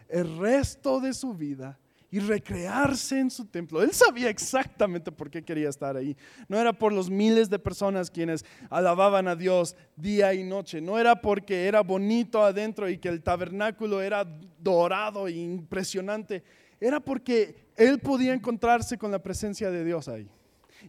el 0.08 0.38
resto 0.38 1.00
de 1.00 1.12
su 1.12 1.34
vida 1.34 1.76
y 2.10 2.20
recrearse 2.20 3.20
en 3.20 3.30
su 3.30 3.44
templo. 3.44 3.82
Él 3.82 3.92
sabía 3.92 4.30
exactamente 4.30 5.12
por 5.12 5.30
qué 5.30 5.42
quería 5.42 5.68
estar 5.68 5.96
ahí. 5.96 6.16
No 6.48 6.58
era 6.58 6.72
por 6.72 6.92
los 6.92 7.10
miles 7.10 7.50
de 7.50 7.58
personas 7.58 8.10
quienes 8.10 8.44
alababan 8.70 9.28
a 9.28 9.36
Dios 9.36 9.76
día 9.96 10.32
y 10.32 10.42
noche. 10.42 10.80
No 10.80 10.98
era 10.98 11.20
porque 11.20 11.66
era 11.66 11.82
bonito 11.82 12.42
adentro 12.42 12.88
y 12.88 12.98
que 12.98 13.08
el 13.08 13.22
tabernáculo 13.22 14.00
era 14.00 14.26
dorado 14.58 15.28
e 15.28 15.32
impresionante. 15.32 16.42
Era 16.80 17.00
porque 17.00 17.66
él 17.76 17.98
podía 17.98 18.32
encontrarse 18.32 18.96
con 18.96 19.10
la 19.10 19.22
presencia 19.22 19.70
de 19.70 19.84
Dios 19.84 20.08
ahí. 20.08 20.30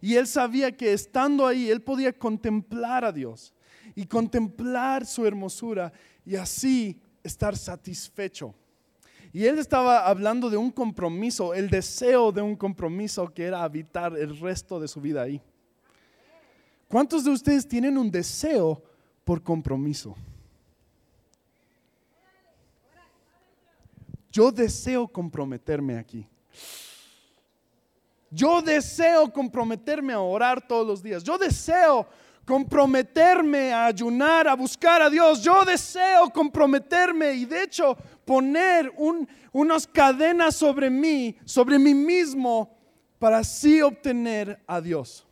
Y 0.01 0.15
él 0.15 0.27
sabía 0.27 0.71
que 0.71 0.93
estando 0.93 1.45
ahí, 1.45 1.69
él 1.69 1.81
podía 1.81 2.13
contemplar 2.13 3.03
a 3.03 3.11
Dios 3.11 3.53
y 3.95 4.05
contemplar 4.05 5.05
su 5.05 5.25
hermosura 5.25 5.91
y 6.25 6.35
así 6.35 7.01
estar 7.23 7.57
satisfecho. 7.57 8.55
Y 9.31 9.45
él 9.45 9.59
estaba 9.59 10.07
hablando 10.07 10.49
de 10.49 10.57
un 10.57 10.71
compromiso, 10.71 11.53
el 11.53 11.69
deseo 11.69 12.31
de 12.31 12.41
un 12.41 12.55
compromiso 12.55 13.31
que 13.31 13.45
era 13.45 13.63
habitar 13.63 14.17
el 14.17 14.39
resto 14.39 14.79
de 14.79 14.87
su 14.87 14.99
vida 14.99 15.21
ahí. 15.21 15.41
¿Cuántos 16.87 17.23
de 17.23 17.29
ustedes 17.29 17.67
tienen 17.67 17.97
un 17.97 18.09
deseo 18.09 18.81
por 19.23 19.43
compromiso? 19.43 20.15
Yo 24.31 24.51
deseo 24.51 25.07
comprometerme 25.07 25.97
aquí. 25.97 26.25
Yo 28.31 28.61
deseo 28.61 29.31
comprometerme 29.31 30.13
a 30.13 30.19
orar 30.19 30.67
todos 30.67 30.85
los 30.85 31.03
días. 31.03 31.23
Yo 31.23 31.37
deseo 31.37 32.07
comprometerme 32.49 33.71
a 33.71 33.85
ayunar, 33.85 34.47
a 34.47 34.55
buscar 34.55 35.03
a 35.03 35.09
Dios. 35.11 35.43
Yo 35.43 35.63
deseo 35.63 36.31
comprometerme 36.31 37.31
y 37.33 37.45
de 37.45 37.61
hecho 37.61 37.95
poner 38.25 38.91
unas 39.51 39.85
cadenas 39.85 40.55
sobre 40.55 40.89
mí, 40.89 41.37
sobre 41.45 41.77
mí 41.77 41.93
mismo, 41.93 42.75
para 43.19 43.37
así 43.37 43.83
obtener 43.83 44.59
a 44.65 44.81
Dios. 44.81 45.27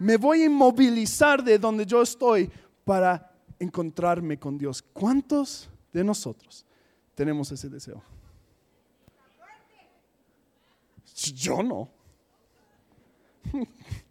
Me 0.00 0.16
voy 0.16 0.42
a 0.42 0.46
inmovilizar 0.46 1.40
de 1.40 1.56
donde 1.56 1.86
yo 1.86 2.02
estoy 2.02 2.50
para 2.84 3.30
encontrarme 3.60 4.36
con 4.36 4.58
Dios. 4.58 4.82
¿Cuántos 4.82 5.70
de 5.92 6.02
nosotros 6.02 6.66
tenemos 7.14 7.52
ese 7.52 7.68
deseo? 7.68 8.02
Yo 11.36 11.62
no. 11.62 11.88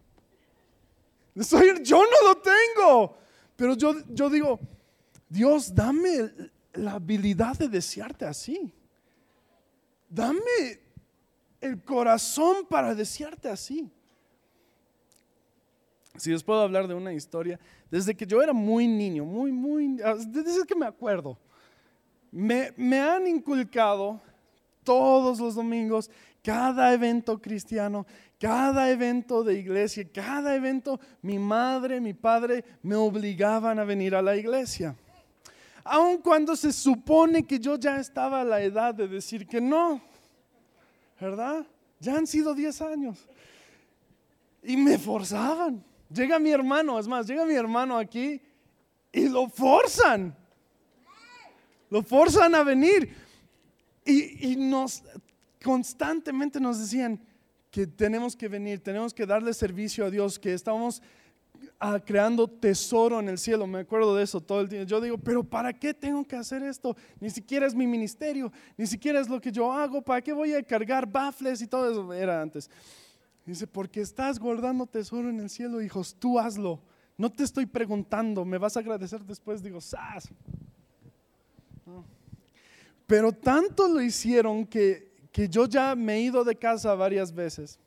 yo 1.36 2.04
no 2.04 2.28
lo 2.28 2.42
tengo. 2.42 3.18
Pero 3.56 3.76
yo, 3.76 3.94
yo 4.10 4.30
digo, 4.30 4.60
Dios, 5.30 5.74
dame 5.74 6.32
la 6.74 6.94
habilidad 6.94 7.58
de 7.58 7.68
desearte 7.68 8.26
así. 8.26 8.74
Dame 10.10 10.80
el 11.62 11.82
corazón 11.84 12.66
para 12.70 12.94
desearte 12.94 13.50
así. 13.50 13.90
Si 16.18 16.32
os 16.32 16.44
puedo 16.44 16.62
hablar 16.62 16.88
de 16.88 16.94
una 16.94 17.14
historia, 17.14 17.60
desde 17.90 18.16
que 18.16 18.26
yo 18.26 18.42
era 18.42 18.54
muy 18.54 18.88
niño, 18.88 19.26
muy, 19.26 19.52
muy, 19.52 19.98
desde 20.28 20.66
que 20.68 20.76
me 20.76 20.86
acuerdo, 20.86 21.40
me, 22.32 22.72
me 22.78 23.00
han 23.00 23.28
inculcado 23.28 24.22
todos 24.84 25.40
los 25.40 25.56
domingos, 25.56 26.12
cada 26.44 26.94
evento 26.94 27.42
cristiano, 27.42 28.06
cada 28.40 28.90
evento 28.92 29.44
de 29.44 29.54
iglesia, 29.54 30.06
cada 30.14 30.56
evento, 30.56 31.00
mi 31.22 31.40
madre, 31.40 32.02
mi 32.02 32.14
padre 32.14 32.66
me 32.84 32.96
obligaban 32.96 33.80
a 33.80 33.86
venir 33.86 34.14
a 34.14 34.22
la 34.22 34.36
iglesia. 34.36 34.96
Aun 35.86 36.18
cuando 36.18 36.56
se 36.56 36.74
supone 36.74 37.44
que 37.44 37.60
yo 37.60 37.78
ya 37.78 37.98
estaba 37.98 38.42
a 38.42 38.44
la 38.44 38.62
edad 38.62 38.94
de 38.94 39.08
decir 39.08 39.48
que 39.48 39.62
no, 39.62 40.02
¿verdad? 41.20 41.66
Ya 42.00 42.18
han 42.18 42.28
sido 42.28 42.54
10 42.54 42.82
años. 42.82 43.26
Y 44.62 44.76
me 44.76 44.98
forzaban. 44.98 45.84
Llega 46.10 46.40
mi 46.40 46.52
hermano, 46.52 47.00
es 47.00 47.08
más, 47.08 47.26
llega 47.26 47.46
mi 47.46 47.54
hermano 47.54 47.98
aquí 47.98 48.42
y 49.12 49.30
lo 49.30 49.48
forzan. 49.48 50.36
Lo 51.90 52.04
forzan 52.04 52.56
a 52.56 52.64
venir. 52.64 53.16
Y, 54.06 54.52
y 54.52 54.56
nos 54.58 55.04
constantemente 55.64 56.60
nos 56.60 56.80
decían, 56.80 57.20
que 57.74 57.88
tenemos 57.88 58.36
que 58.36 58.48
venir, 58.48 58.84
tenemos 58.84 59.16
que 59.16 59.26
darle 59.26 59.52
servicio 59.52 60.06
a 60.06 60.12
Dios, 60.12 60.38
que 60.38 60.54
estamos 60.54 61.02
ah, 61.80 62.00
creando 62.00 62.48
tesoro 62.48 63.20
en 63.20 63.28
el 63.28 63.40
cielo. 63.40 63.66
Me 63.66 63.80
acuerdo 63.80 64.16
de 64.16 64.24
eso 64.24 64.40
todo 64.40 64.62
el 64.62 64.70
tiempo. 64.70 64.88
Yo 64.88 65.02
digo, 65.02 65.18
pero 65.18 65.44
¿para 65.44 65.74
qué 65.74 65.92
tengo 65.92 66.24
que 66.24 66.36
hacer 66.36 66.62
esto? 66.62 66.96
Ni 67.20 67.32
siquiera 67.32 67.66
es 67.66 67.74
mi 67.74 67.88
ministerio, 67.88 68.52
ni 68.78 68.86
siquiera 68.86 69.20
es 69.20 69.28
lo 69.28 69.42
que 69.42 69.52
yo 69.52 69.74
hago. 69.74 70.04
¿Para 70.04 70.22
qué 70.22 70.32
voy 70.34 70.54
a 70.54 70.62
cargar 70.62 71.12
bafles 71.12 71.64
y 71.64 71.68
todo 71.68 71.90
eso? 71.90 72.14
Era 72.14 72.44
antes. 72.44 72.70
Dice, 73.44 73.66
porque 73.66 74.02
estás 74.02 74.38
guardando 74.38 74.86
tesoro 74.86 75.32
en 75.32 75.40
el 75.40 75.50
cielo, 75.50 75.82
hijos, 75.82 76.16
tú 76.20 76.38
hazlo. 76.38 76.80
No 77.18 77.32
te 77.32 77.44
estoy 77.44 77.66
preguntando, 77.66 78.46
me 78.46 78.60
vas 78.60 78.78
a 78.78 78.82
agradecer 78.82 79.24
después. 79.24 79.64
Digo, 79.64 79.82
¡sas! 79.82 80.30
Pero 83.08 83.32
tanto 83.32 83.88
lo 83.88 84.00
hicieron 84.00 84.68
que 84.68 85.13
que 85.34 85.50
yo 85.50 85.66
ya 85.66 85.96
me 85.96 86.14
he 86.14 86.22
ido 86.22 86.44
de 86.44 86.56
casa 86.56 86.94
varias 86.94 87.34
veces 87.34 87.80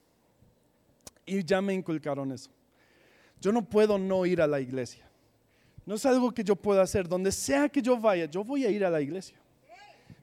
y 1.25 1.45
ya 1.45 1.63
me 1.63 1.73
inculcaron 1.73 2.33
eso. 2.33 2.51
Yo 3.41 3.53
no 3.53 3.63
puedo 3.63 3.97
no 3.99 4.27
ir 4.27 4.43
a 4.43 4.49
la 4.49 4.61
iglesia. 4.61 5.09
No 5.87 5.95
es 5.95 6.05
algo 6.05 6.33
que 6.33 6.43
yo 6.43 6.57
pueda 6.57 6.83
hacer. 6.83 7.09
Donde 7.09 7.31
sea 7.31 7.69
que 7.69 7.81
yo 7.81 7.97
vaya, 7.97 8.25
yo 8.25 8.43
voy 8.43 8.65
a 8.65 8.71
ir 8.71 8.85
a 8.85 8.91
la 8.91 9.01
iglesia. 9.01 9.39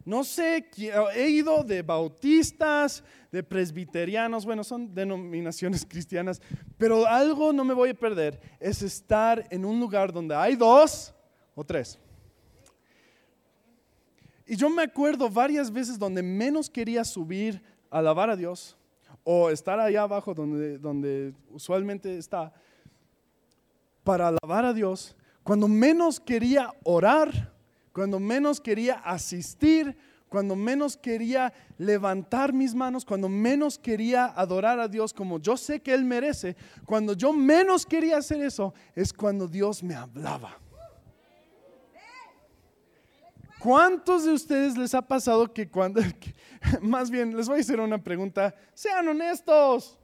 No 0.04 0.26
sé, 0.26 0.70
he 1.16 1.30
ido 1.30 1.64
de 1.64 1.82
bautistas, 1.82 3.06
de 3.32 3.42
presbiterianos, 3.42 4.46
bueno, 4.46 4.66
son 4.66 4.94
denominaciones 4.94 5.86
cristianas, 5.90 6.42
pero 6.78 7.08
algo 7.08 7.54
no 7.54 7.64
me 7.64 7.74
voy 7.74 7.92
a 7.92 7.94
perder, 7.94 8.38
es 8.60 8.82
estar 8.82 9.48
en 9.50 9.64
un 9.64 9.80
lugar 9.80 10.12
donde 10.12 10.36
hay 10.36 10.58
dos 10.58 11.14
o 11.56 11.64
tres. 11.64 11.98
Y 14.46 14.56
yo 14.56 14.70
me 14.70 14.84
acuerdo 14.84 15.30
varias 15.30 15.72
veces 15.72 15.98
donde 15.98 16.22
menos 16.22 16.70
quería 16.70 17.04
subir 17.04 17.62
a 17.90 18.00
alabar 18.00 18.30
a 18.30 18.36
Dios 18.36 18.78
o 19.24 19.50
estar 19.50 19.80
allá 19.80 20.04
abajo 20.04 20.34
donde, 20.34 20.78
donde 20.78 21.34
usualmente 21.50 22.18
está 22.18 22.54
para 24.04 24.28
alabar 24.28 24.66
a 24.66 24.74
Dios, 24.74 25.16
cuando 25.44 25.68
menos 25.68 26.20
quería 26.20 26.74
orar, 26.84 27.54
cuando 27.94 28.20
menos 28.20 28.60
quería 28.60 28.96
asistir, 28.96 29.96
cuando 30.28 30.56
menos 30.56 30.98
quería 30.98 31.54
levantar 31.78 32.54
mis 32.54 32.74
manos, 32.74 33.06
cuando 33.06 33.30
menos 33.30 33.78
quería 33.78 34.26
adorar 34.26 34.80
a 34.80 34.88
Dios 34.88 35.14
como 35.14 35.40
yo 35.40 35.56
sé 35.56 35.80
que 35.80 35.94
Él 35.94 36.04
merece, 36.04 36.56
cuando 36.86 37.14
yo 37.14 37.32
menos 37.32 37.86
quería 37.86 38.18
hacer 38.18 38.42
eso, 38.42 38.74
es 38.96 39.14
cuando 39.14 39.48
Dios 39.48 39.84
me 39.84 39.96
hablaba. 39.96 40.58
¿Cuántos 43.64 44.26
de 44.26 44.34
ustedes 44.34 44.78
les 44.78 44.94
ha 44.94 45.02
pasado 45.02 45.54
que 45.54 45.70
cuando, 45.70 46.02
más 46.82 47.10
bien, 47.10 47.34
les 47.34 47.48
voy 47.48 47.60
a 47.60 47.62
hacer 47.62 47.80
una 47.80 47.98
pregunta, 47.98 48.54
sean 48.74 49.08
honestos, 49.08 49.98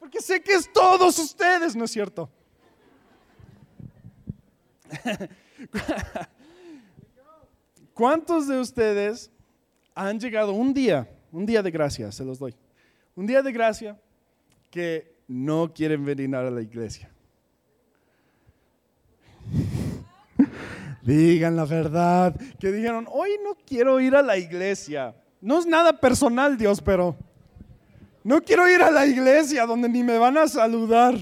porque 0.00 0.20
sé 0.20 0.42
que 0.42 0.54
es 0.54 0.72
todos 0.72 1.16
ustedes, 1.20 1.76
¿no 1.76 1.84
es 1.84 1.92
cierto? 1.92 2.28
¿Cuántos 7.94 8.48
de 8.48 8.58
ustedes 8.58 9.30
han 9.94 10.18
llegado 10.18 10.52
un 10.52 10.74
día, 10.74 11.08
un 11.30 11.46
día 11.46 11.62
de 11.62 11.70
gracia, 11.70 12.10
se 12.10 12.24
los 12.24 12.40
doy, 12.40 12.56
un 13.14 13.24
día 13.24 13.40
de 13.40 13.52
gracia 13.52 14.00
que 14.68 15.14
no 15.28 15.72
quieren 15.72 16.04
venir 16.04 16.34
a 16.34 16.50
la 16.50 16.60
iglesia? 16.60 17.08
Digan 21.02 21.56
la 21.56 21.64
verdad, 21.64 22.34
que 22.58 22.70
dijeron, 22.70 23.06
hoy 23.10 23.30
no 23.42 23.56
quiero 23.66 24.00
ir 24.00 24.14
a 24.14 24.22
la 24.22 24.36
iglesia. 24.38 25.14
No 25.40 25.58
es 25.58 25.66
nada 25.66 25.92
personal, 25.92 26.56
Dios, 26.56 26.80
pero 26.80 27.16
no 28.24 28.40
quiero 28.40 28.68
ir 28.68 28.80
a 28.82 28.90
la 28.90 29.06
iglesia 29.06 29.66
donde 29.66 29.88
ni 29.88 30.02
me 30.02 30.18
van 30.18 30.38
a 30.38 30.46
saludar. 30.46 31.14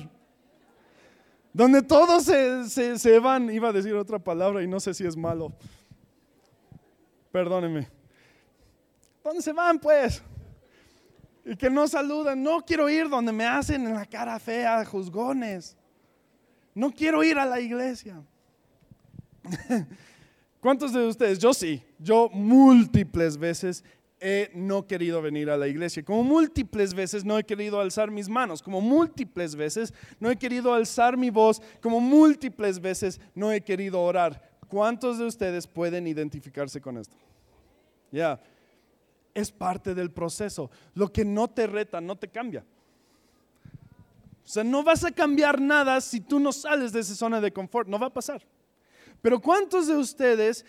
Donde 1.53 1.83
todos 1.83 2.25
se, 2.25 2.99
se, 2.99 3.19
van, 3.19 3.51
iba 3.51 3.71
a 3.71 3.73
decir 3.73 3.95
otra 3.95 4.19
palabra 4.19 4.63
y 4.63 4.69
no 4.69 4.79
sé 4.79 4.95
si 4.95 5.05
es 5.05 5.17
malo. 5.17 5.53
Perdónenme. 7.33 7.89
¿Dónde 9.25 9.43
se 9.43 9.53
van 9.53 9.79
pues? 9.79 10.23
Y 11.45 11.57
que 11.57 11.71
no 11.71 11.89
saludan. 11.89 12.43
No 12.43 12.65
quiero 12.65 12.89
ir 12.89 13.09
donde 13.09 13.33
me 13.33 13.47
hacen 13.47 13.87
en 13.87 13.95
la 13.95 14.07
cara 14.07 14.39
fea, 14.39 14.85
juzgones. 14.85 15.77
No 16.75 16.93
quiero 16.93 17.25
ir 17.25 17.39
a 17.39 17.47
la 17.47 17.59
iglesia. 17.59 18.23
¿Cuántos 20.61 20.93
de 20.93 21.07
ustedes? 21.07 21.39
Yo 21.39 21.55
sí, 21.55 21.83
yo 21.99 22.29
múltiples 22.33 23.37
veces 23.39 23.85
he 24.21 24.51
no 24.55 24.87
querido 24.87 25.23
venir 25.23 25.49
a 25.49 25.57
la 25.57 25.67
iglesia, 25.67 26.05
como 26.05 26.23
múltiples 26.23 26.93
veces 26.93 27.25
no 27.25 27.39
he 27.39 27.45
querido 27.45 27.81
alzar 27.81 28.11
mis 28.11 28.29
manos, 28.29 28.63
como 28.63 28.81
múltiples 28.81 29.57
veces 29.57 29.95
no 30.19 30.31
he 30.31 30.37
querido 30.37 30.75
alzar 30.75 31.17
mi 31.17 31.31
voz, 31.31 31.63
como 31.81 32.01
múltiples 32.01 32.81
veces 32.81 33.19
no 33.35 33.51
he 33.51 33.63
querido 33.63 34.01
orar. 34.03 34.51
¿Cuántos 34.69 35.19
de 35.19 35.25
ustedes 35.25 35.67
pueden 35.67 36.07
identificarse 36.07 36.81
con 36.81 36.99
esto? 36.99 37.17
Ya, 38.13 38.41
es 39.35 39.51
parte 39.51 39.95
del 39.95 40.11
proceso. 40.11 40.71
Lo 40.95 41.11
que 41.11 41.25
no 41.25 41.49
te 41.49 41.67
reta, 41.67 42.01
no 42.01 42.17
te 42.17 42.29
cambia. 42.29 42.65
O 44.45 44.49
sea, 44.49 44.65
no 44.65 44.83
vas 44.83 45.05
a 45.05 45.11
cambiar 45.11 45.61
nada 45.61 46.01
si 46.01 46.21
tú 46.21 46.39
no 46.39 46.53
sales 46.53 46.93
de 46.93 47.01
esa 47.01 47.15
zona 47.15 47.41
de 47.41 47.53
confort, 47.53 47.89
no 47.89 47.99
va 47.99 48.09
a 48.09 48.13
pasar. 48.13 48.43
Pero 49.23 49.41
¿cuántos 49.41 49.87
de 49.87 49.97
ustedes, 49.97 50.65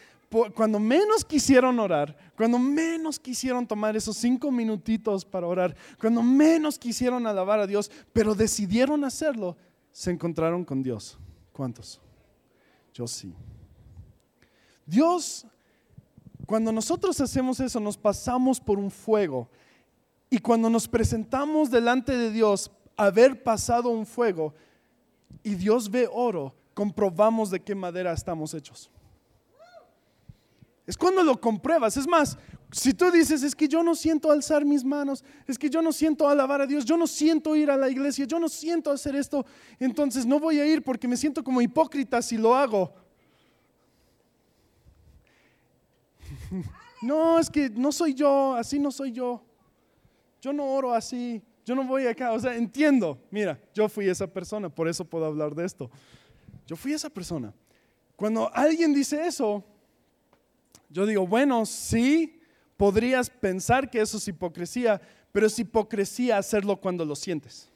cuando 0.56 0.80
menos 0.80 1.26
quisieron 1.26 1.80
orar, 1.80 2.18
cuando 2.36 2.58
menos 2.58 3.20
quisieron 3.20 3.68
tomar 3.68 3.96
esos 3.96 4.18
cinco 4.18 4.52
minutitos 4.52 5.26
para 5.26 5.48
orar, 5.48 5.76
cuando 6.00 6.22
menos 6.22 6.78
quisieron 6.78 7.28
alabar 7.28 7.60
a 7.60 7.68
Dios, 7.68 7.92
pero 8.14 8.36
decidieron 8.36 9.04
hacerlo, 9.04 9.58
se 9.92 10.12
encontraron 10.12 10.66
con 10.66 10.82
Dios? 10.82 11.18
¿Cuántos? 11.52 12.02
Yo 12.94 13.08
sí. 13.08 13.34
Dios, 14.86 15.46
cuando 16.46 16.72
nosotros 16.72 17.20
hacemos 17.22 17.60
eso, 17.60 17.80
nos 17.80 17.98
pasamos 17.98 18.60
por 18.60 18.78
un 18.78 18.92
fuego. 18.92 19.50
Y 20.30 20.40
cuando 20.40 20.70
nos 20.70 20.88
presentamos 20.88 21.72
delante 21.72 22.18
de 22.18 22.32
Dios, 22.32 22.72
haber 22.98 23.44
pasado 23.44 23.90
un 23.90 24.06
fuego, 24.06 24.54
y 25.44 25.56
Dios 25.56 25.90
ve 25.90 26.10
oro, 26.12 26.54
comprobamos 26.74 27.52
de 27.52 27.60
qué 27.60 27.76
madera 27.76 28.14
estamos 28.14 28.54
hechos. 28.54 28.90
Es 30.86 30.98
cuando 30.98 31.24
lo 31.24 31.40
compruebas. 31.40 31.96
Es 31.98 32.08
más, 32.08 32.38
si 32.72 32.94
tú 32.94 33.12
dices, 33.12 33.44
es 33.44 33.56
que 33.56 33.68
yo 33.68 33.84
no 33.84 33.96
siento 33.96 34.32
alzar 34.32 34.66
mis 34.66 34.84
manos, 34.84 35.24
es 35.48 35.58
que 35.58 35.70
yo 35.70 35.82
no 35.82 35.92
siento 35.92 36.28
alabar 36.28 36.62
a 36.62 36.68
Dios, 36.68 36.86
yo 36.86 36.98
no 36.98 37.06
siento 37.06 37.56
ir 37.56 37.70
a 37.70 37.78
la 37.78 37.90
iglesia, 37.90 38.26
yo 38.26 38.40
no 38.40 38.50
siento 38.50 38.92
hacer 38.92 39.16
esto, 39.16 39.46
entonces 39.80 40.26
no 40.26 40.40
voy 40.40 40.60
a 40.60 40.66
ir 40.66 40.82
porque 40.82 41.08
me 41.08 41.18
siento 41.18 41.44
como 41.44 41.62
hipócrita 41.62 42.22
si 42.22 42.38
lo 42.38 42.56
hago. 42.56 42.94
No, 47.02 47.40
es 47.40 47.50
que 47.50 47.68
no 47.68 47.92
soy 47.92 48.14
yo, 48.14 48.54
así 48.54 48.78
no 48.78 48.92
soy 48.92 49.12
yo. 49.12 49.42
Yo 50.40 50.54
no 50.54 50.68
oro 50.68 50.94
así, 50.94 51.42
yo 51.66 51.74
no 51.74 51.84
voy 51.84 52.06
acá. 52.06 52.32
O 52.32 52.40
sea, 52.40 52.56
entiendo, 52.56 53.18
mira, 53.32 53.60
yo 53.74 53.90
fui 53.90 54.08
esa 54.08 54.28
persona, 54.28 54.70
por 54.70 54.88
eso 54.88 55.04
puedo 55.04 55.26
hablar 55.26 55.56
de 55.56 55.66
esto. 55.66 55.90
Yo 56.72 56.78
fui 56.78 56.94
esa 56.94 57.10
persona. 57.10 57.54
Cuando 58.16 58.50
alguien 58.54 58.94
dice 58.94 59.28
eso, 59.28 59.62
yo 60.88 61.06
digo, 61.06 61.28
bueno, 61.28 61.66
sí, 61.66 62.40
podrías 62.78 63.30
pensar 63.30 63.90
que 63.90 64.00
eso 64.00 64.16
es 64.16 64.30
hipocresía, 64.30 65.02
pero 65.34 65.48
es 65.48 65.60
hipocresía 65.60 66.38
hacerlo 66.38 66.78
cuando 66.78 67.04
lo 67.04 67.14
sientes. 67.14 67.70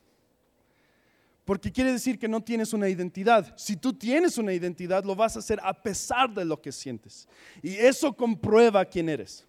Porque 1.43 1.73
quiere 1.73 1.91
decir 1.91 2.17
que 2.17 2.29
no 2.29 2.39
tienes 2.39 2.71
una 2.71 2.87
identidad. 2.87 3.53
Si 3.57 3.75
tú 3.75 3.91
tienes 3.91 4.37
una 4.37 4.53
identidad, 4.53 5.03
lo 5.03 5.13
vas 5.13 5.35
a 5.35 5.39
hacer 5.39 5.59
a 5.61 5.73
pesar 5.73 6.33
de 6.33 6.45
lo 6.45 6.61
que 6.61 6.71
sientes. 6.71 7.27
Y 7.61 7.75
eso 7.75 8.13
comprueba 8.13 8.85
quién 8.85 9.09
eres. 9.09 9.45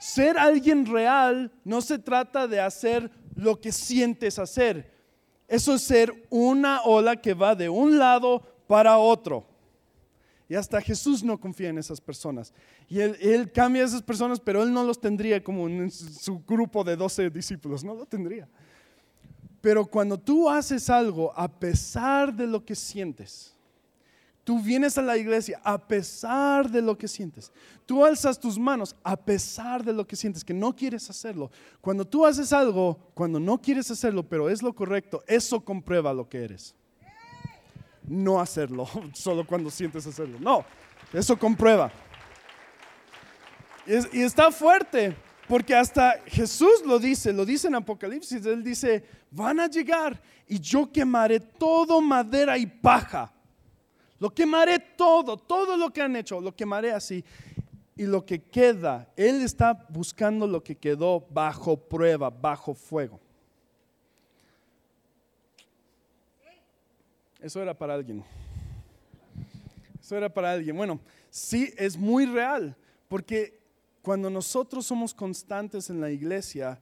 Ser 0.00 0.36
alguien 0.36 0.84
real 0.84 1.52
no 1.62 1.80
se 1.80 2.00
trata 2.00 2.48
de 2.48 2.60
hacer 2.60 3.08
lo 3.36 3.60
que 3.60 3.70
sientes 3.70 4.40
hacer. 4.40 4.93
Eso 5.54 5.72
es 5.72 5.82
ser 5.82 6.12
una 6.30 6.82
ola 6.82 7.14
que 7.14 7.32
va 7.32 7.54
de 7.54 7.68
un 7.68 7.96
lado 7.96 8.42
para 8.66 8.98
otro. 8.98 9.46
Y 10.48 10.56
hasta 10.56 10.80
Jesús 10.80 11.22
no 11.22 11.38
confía 11.38 11.68
en 11.68 11.78
esas 11.78 12.00
personas. 12.00 12.52
Y 12.88 12.98
él, 12.98 13.52
cambia 13.52 13.82
a 13.82 13.86
esas 13.86 14.02
personas, 14.02 14.40
pero 14.40 14.64
él 14.64 14.72
no 14.72 14.82
los 14.82 15.00
tendría 15.00 15.44
como 15.44 15.68
en 15.68 15.92
su 15.92 16.40
grupo 16.40 16.82
de 16.82 16.96
12 16.96 17.30
discípulos, 17.30 17.84
no 17.84 17.94
lo 17.94 18.04
tendría. 18.04 18.48
Pero 19.60 19.86
cuando 19.86 20.18
tú 20.18 20.50
haces 20.50 20.90
algo 20.90 21.32
a 21.36 21.46
pesar 21.46 22.34
de 22.34 22.48
lo 22.48 22.64
que 22.64 22.74
sientes, 22.74 23.53
tú 24.44 24.60
vienes 24.60 24.96
a 24.98 25.02
la 25.02 25.16
iglesia 25.16 25.60
a 25.64 25.78
pesar 25.78 26.70
de 26.70 26.82
lo 26.82 26.96
que 26.96 27.08
sientes, 27.08 27.50
tú 27.86 28.04
alzas 28.04 28.38
tus 28.38 28.58
manos 28.58 28.94
a 29.02 29.16
pesar 29.16 29.82
de 29.82 29.92
lo 29.92 30.06
que 30.06 30.14
sientes, 30.14 30.44
que 30.44 30.54
no 30.54 30.76
quieres 30.76 31.08
hacerlo. 31.10 31.50
Cuando 31.80 32.04
tú 32.04 32.24
haces 32.24 32.52
algo, 32.52 32.98
cuando 33.14 33.40
no 33.40 33.60
quieres 33.60 33.90
hacerlo, 33.90 34.22
pero 34.22 34.48
es 34.48 34.62
lo 34.62 34.74
correcto, 34.74 35.24
eso 35.26 35.64
comprueba 35.64 36.12
lo 36.12 36.28
que 36.28 36.44
eres. 36.44 36.74
No 38.06 38.38
hacerlo 38.40 38.86
solo 39.14 39.46
cuando 39.46 39.70
sientes 39.70 40.06
hacerlo. 40.06 40.38
No, 40.38 40.64
eso 41.12 41.38
comprueba. 41.38 41.90
Y, 43.86 44.22
está 44.22 44.50
fuerte, 44.50 45.16
porque 45.48 45.74
hasta 45.74 46.20
Jesús 46.26 46.82
lo 46.86 46.98
dice, 46.98 47.32
lo 47.32 47.44
dice 47.44 47.68
en 47.68 47.74
Apocalipsis, 47.74 48.44
él 48.46 48.62
dice, 48.62 49.04
van 49.30 49.60
a 49.60 49.66
llegar 49.66 50.20
y 50.46 50.58
yo 50.58 50.90
quemaré 50.90 51.40
todo 51.40 52.00
madera 52.00 52.56
y 52.56 52.66
paja. 52.66 53.30
Lo 54.24 54.34
quemaré 54.34 54.78
todo, 54.78 55.36
todo 55.36 55.76
lo 55.76 55.90
que 55.90 56.00
han 56.00 56.16
hecho, 56.16 56.40
lo 56.40 56.56
quemaré 56.56 56.92
así. 56.92 57.22
Y 57.94 58.04
lo 58.04 58.24
que 58.24 58.40
queda, 58.40 59.12
Él 59.16 59.42
está 59.42 59.74
buscando 59.90 60.46
lo 60.46 60.64
que 60.64 60.76
quedó 60.76 61.26
bajo 61.28 61.76
prueba, 61.76 62.30
bajo 62.30 62.72
fuego. 62.72 63.20
Eso 67.38 67.60
era 67.60 67.76
para 67.76 67.92
alguien. 67.92 68.24
Eso 70.00 70.16
era 70.16 70.32
para 70.32 70.52
alguien. 70.52 70.74
Bueno, 70.74 70.98
sí, 71.28 71.74
es 71.76 71.94
muy 71.94 72.24
real, 72.24 72.74
porque 73.08 73.60
cuando 74.00 74.30
nosotros 74.30 74.86
somos 74.86 75.12
constantes 75.12 75.90
en 75.90 76.00
la 76.00 76.10
iglesia, 76.10 76.80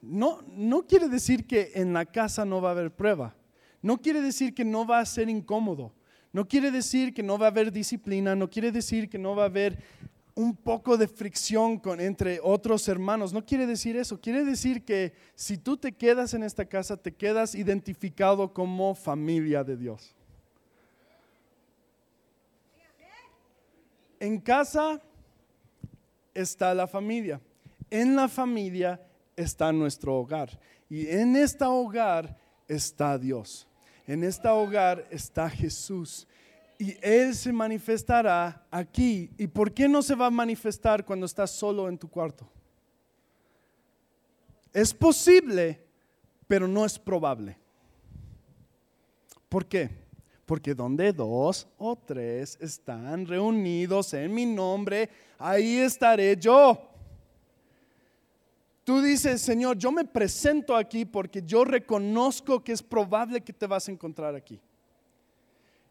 no, 0.00 0.40
no 0.48 0.86
quiere 0.86 1.10
decir 1.10 1.46
que 1.46 1.72
en 1.74 1.92
la 1.92 2.06
casa 2.06 2.46
no 2.46 2.62
va 2.62 2.70
a 2.70 2.72
haber 2.72 2.90
prueba. 2.90 3.34
No 3.82 3.98
quiere 4.00 4.22
decir 4.22 4.54
que 4.54 4.64
no 4.64 4.86
va 4.86 5.00
a 5.00 5.04
ser 5.04 5.28
incómodo. 5.28 5.92
No 6.32 6.46
quiere 6.46 6.70
decir 6.70 7.12
que 7.12 7.22
no 7.22 7.38
va 7.38 7.46
a 7.46 7.50
haber 7.50 7.72
disciplina. 7.72 8.36
No 8.36 8.48
quiere 8.48 8.70
decir 8.70 9.08
que 9.08 9.18
no 9.18 9.34
va 9.34 9.44
a 9.44 9.46
haber 9.46 9.78
un 10.34 10.56
poco 10.56 10.96
de 10.96 11.08
fricción 11.08 11.78
con, 11.78 12.00
entre 12.00 12.40
otros 12.42 12.86
hermanos. 12.88 13.32
No 13.32 13.44
quiere 13.44 13.66
decir 13.66 13.96
eso. 13.96 14.20
Quiere 14.20 14.44
decir 14.44 14.84
que 14.84 15.12
si 15.34 15.58
tú 15.58 15.76
te 15.76 15.92
quedas 15.92 16.34
en 16.34 16.42
esta 16.42 16.64
casa, 16.64 16.96
te 16.96 17.12
quedas 17.12 17.54
identificado 17.54 18.52
como 18.52 18.94
familia 18.94 19.64
de 19.64 19.76
Dios. 19.76 20.14
En 24.20 24.38
casa 24.38 25.00
está 26.34 26.74
la 26.74 26.86
familia. 26.86 27.40
En 27.90 28.14
la 28.14 28.28
familia 28.28 29.00
está 29.34 29.72
nuestro 29.72 30.16
hogar. 30.16 30.60
Y 30.88 31.08
en 31.08 31.36
este 31.36 31.64
hogar 31.64 32.38
está 32.68 33.18
Dios. 33.18 33.66
En 34.10 34.24
este 34.24 34.48
hogar 34.48 35.06
está 35.08 35.48
Jesús. 35.48 36.26
Y 36.76 36.96
Él 37.00 37.32
se 37.32 37.52
manifestará 37.52 38.66
aquí. 38.68 39.30
¿Y 39.38 39.46
por 39.46 39.72
qué 39.72 39.88
no 39.88 40.02
se 40.02 40.16
va 40.16 40.26
a 40.26 40.30
manifestar 40.30 41.04
cuando 41.04 41.26
estás 41.26 41.52
solo 41.52 41.88
en 41.88 41.96
tu 41.96 42.08
cuarto? 42.10 42.44
Es 44.72 44.92
posible, 44.92 45.80
pero 46.48 46.66
no 46.66 46.84
es 46.84 46.98
probable. 46.98 47.56
¿Por 49.48 49.64
qué? 49.66 49.88
Porque 50.44 50.74
donde 50.74 51.12
dos 51.12 51.68
o 51.78 51.94
tres 51.94 52.58
están 52.60 53.26
reunidos 53.26 54.12
en 54.14 54.34
mi 54.34 54.44
nombre, 54.44 55.08
ahí 55.38 55.76
estaré 55.76 56.36
yo. 56.36 56.89
Tú 58.90 59.00
dices, 59.00 59.40
Señor, 59.40 59.78
yo 59.78 59.92
me 59.92 60.04
presento 60.04 60.74
aquí 60.74 61.04
porque 61.04 61.44
yo 61.46 61.64
reconozco 61.64 62.64
que 62.64 62.72
es 62.72 62.82
probable 62.82 63.40
que 63.40 63.52
te 63.52 63.68
vas 63.68 63.86
a 63.86 63.92
encontrar 63.92 64.34
aquí. 64.34 64.60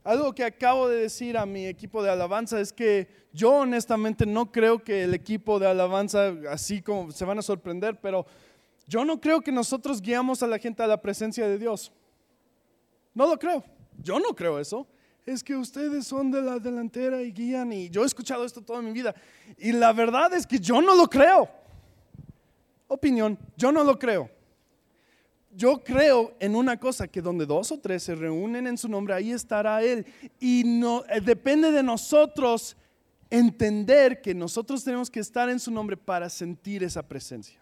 Algo 0.04 0.36
que 0.36 0.44
acabo 0.44 0.90
de 0.90 1.04
decir 1.04 1.38
a 1.38 1.46
mi 1.46 1.66
equipo 1.66 2.04
de 2.04 2.10
alabanza 2.10 2.60
es 2.60 2.74
que 2.74 3.08
yo 3.32 3.52
honestamente 3.54 4.26
no 4.26 4.52
creo 4.52 4.84
que 4.84 5.06
el 5.06 5.14
equipo 5.14 5.60
de 5.60 5.68
alabanza, 5.68 6.34
así 6.50 6.82
como 6.82 7.10
se 7.12 7.24
van 7.24 7.40
a 7.40 7.42
sorprender, 7.42 7.98
pero 8.02 8.26
yo 8.86 9.06
no 9.06 9.22
creo 9.22 9.40
que 9.40 9.54
nosotros 9.54 10.02
guiamos 10.02 10.44
a 10.44 10.48
la 10.48 10.60
gente 10.60 10.84
a 10.84 10.88
la 10.88 11.02
presencia 11.02 11.48
de 11.48 11.58
Dios. 11.58 11.94
No 13.14 13.28
lo 13.28 13.40
creo. 13.40 13.64
Yo 14.04 14.20
no 14.20 14.36
creo 14.36 14.60
eso. 14.60 14.86
Es 15.26 15.42
que 15.42 15.56
ustedes 15.56 16.06
son 16.06 16.32
de 16.32 16.42
la 16.42 16.60
delantera 16.60 17.22
y 17.22 17.32
guían 17.32 17.72
y 17.72 17.90
yo 17.90 18.04
he 18.04 18.06
escuchado 18.06 18.44
esto 18.44 18.62
toda 18.62 18.82
mi 18.82 18.92
vida. 18.92 19.16
Y 19.58 19.72
la 19.72 19.94
verdad 19.94 20.34
es 20.34 20.46
que 20.46 20.60
yo 20.60 20.82
no 20.82 20.96
lo 20.96 21.08
creo. 21.08 21.59
Opinión, 22.89 23.39
yo 23.56 23.71
no 23.71 23.86
lo 23.86 23.97
creo. 23.97 24.30
Yo 25.52 25.82
creo 25.82 26.36
en 26.39 26.56
una 26.56 26.78
cosa, 26.78 27.08
que 27.08 27.21
donde 27.21 27.45
dos 27.45 27.71
o 27.71 27.80
tres 27.80 28.04
se 28.04 28.13
reúnen 28.13 28.67
en 28.67 28.78
su 28.78 28.89
nombre, 28.89 29.13
ahí 29.13 29.32
estará 29.32 29.82
Él. 29.82 30.06
Y 30.39 30.63
no, 30.65 31.06
eh, 31.10 31.21
depende 31.21 31.71
de 31.71 31.82
nosotros 31.82 32.75
entender 33.30 34.21
que 34.21 34.36
nosotros 34.36 34.84
tenemos 34.84 35.10
que 35.10 35.21
estar 35.21 35.49
en 35.49 35.60
su 35.60 35.71
nombre 35.71 35.95
para 35.95 36.30
sentir 36.30 36.84
esa 36.84 37.02
presencia 37.02 37.60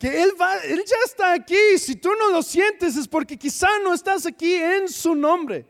que 0.00 0.22
Él, 0.22 0.30
va, 0.40 0.56
Él 0.60 0.82
ya 0.86 0.96
está 1.04 1.34
aquí. 1.34 1.78
Si 1.78 1.94
tú 1.94 2.08
no 2.18 2.30
lo 2.30 2.42
sientes 2.42 2.96
es 2.96 3.06
porque 3.06 3.36
quizá 3.36 3.68
no 3.84 3.92
estás 3.92 4.24
aquí 4.24 4.54
en 4.54 4.88
su 4.88 5.14
nombre. 5.14 5.66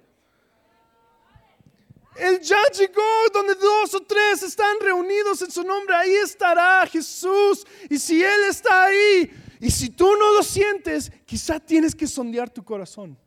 Él 2.20 2.38
ya 2.40 2.62
llegó 2.76 3.02
donde 3.32 3.54
dos 3.54 3.94
o 3.94 4.00
tres 4.00 4.42
están 4.42 4.78
reunidos 4.80 5.40
en 5.40 5.50
su 5.50 5.64
nombre. 5.64 5.94
Ahí 5.94 6.14
estará 6.16 6.86
Jesús. 6.86 7.66
Y 7.88 7.98
si 7.98 8.22
Él 8.22 8.44
está 8.48 8.84
ahí, 8.84 9.30
y 9.58 9.70
si 9.70 9.88
tú 9.88 10.14
no 10.16 10.34
lo 10.34 10.42
sientes, 10.42 11.10
quizá 11.24 11.58
tienes 11.58 11.94
que 11.94 12.06
sondear 12.06 12.50
tu 12.50 12.62
corazón. 12.62 13.18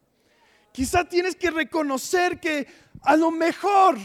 Quizá 0.72 1.04
tienes 1.04 1.36
que 1.36 1.50
reconocer 1.50 2.40
que 2.40 2.68
a 3.02 3.16
lo 3.16 3.32
mejor 3.32 3.98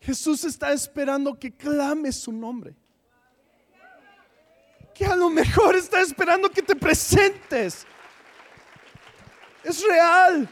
Jesús 0.00 0.44
está 0.44 0.72
esperando 0.72 1.38
que 1.38 1.56
clames 1.56 2.16
su 2.16 2.32
nombre. 2.32 2.74
Que 4.94 5.04
a 5.06 5.16
lo 5.16 5.30
mejor 5.30 5.74
está 5.74 6.00
esperando 6.00 6.48
que 6.48 6.62
te 6.62 6.76
presentes. 6.76 7.86
Es 9.64 9.82
real. 9.84 10.48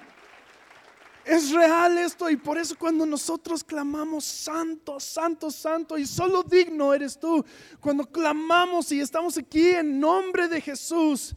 Es 1.24 1.52
real 1.52 1.98
esto 1.98 2.30
y 2.30 2.36
por 2.36 2.58
eso 2.58 2.76
cuando 2.78 3.04
nosotros 3.04 3.62
clamamos 3.62 4.24
santo, 4.24 4.98
santo, 4.98 5.50
santo 5.50 5.98
y 5.98 6.06
solo 6.06 6.42
digno 6.42 6.94
eres 6.94 7.18
tú, 7.18 7.44
cuando 7.80 8.06
clamamos 8.06 8.90
y 8.92 9.00
estamos 9.00 9.36
aquí 9.36 9.68
en 9.68 10.00
nombre 10.00 10.48
de 10.48 10.60
Jesús, 10.60 11.34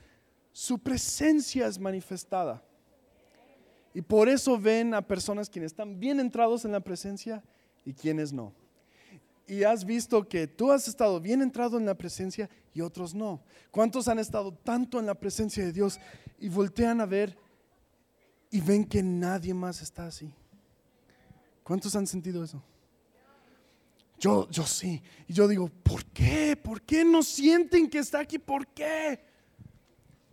su 0.51 0.79
presencia 0.79 1.67
es 1.67 1.77
manifestada. 1.77 2.63
Y 3.93 4.01
por 4.01 4.29
eso 4.29 4.57
ven 4.57 4.93
a 4.93 5.01
personas 5.01 5.49
quienes 5.49 5.71
están 5.71 5.99
bien 5.99 6.19
entrados 6.19 6.65
en 6.65 6.71
la 6.71 6.79
presencia 6.79 7.43
y 7.85 7.93
quienes 7.93 8.33
no. 8.33 8.53
Y 9.45 9.63
has 9.63 9.83
visto 9.83 10.27
que 10.27 10.47
tú 10.47 10.71
has 10.71 10.87
estado 10.87 11.19
bien 11.19 11.41
entrado 11.41 11.77
en 11.77 11.85
la 11.85 11.95
presencia 11.95 12.49
y 12.73 12.81
otros 12.81 13.13
no. 13.13 13.43
¿Cuántos 13.69 14.07
han 14.07 14.17
estado 14.17 14.53
tanto 14.53 14.99
en 14.99 15.05
la 15.05 15.15
presencia 15.15 15.63
de 15.63 15.73
Dios 15.73 15.99
y 16.39 16.49
voltean 16.49 17.01
a 17.01 17.05
ver 17.05 17.37
y 18.53 18.61
ven 18.61 18.85
que 18.85 19.01
nadie 19.01 19.51
más 19.51 19.81
está 19.81 20.05
así? 20.05 20.31
¿Cuántos 21.63 21.95
han 21.95 22.05
sentido 22.05 22.43
eso? 22.43 22.61
Yo, 24.19 24.47
yo 24.51 24.63
sí. 24.63 25.01
Y 25.27 25.33
yo 25.33 25.47
digo, 25.47 25.71
¿por 25.81 26.05
qué? 26.05 26.55
¿Por 26.55 26.79
qué 26.83 27.03
no 27.03 27.23
sienten 27.23 27.89
que 27.89 27.97
está 27.97 28.19
aquí? 28.19 28.37
¿Por 28.37 28.67
qué? 28.67 29.19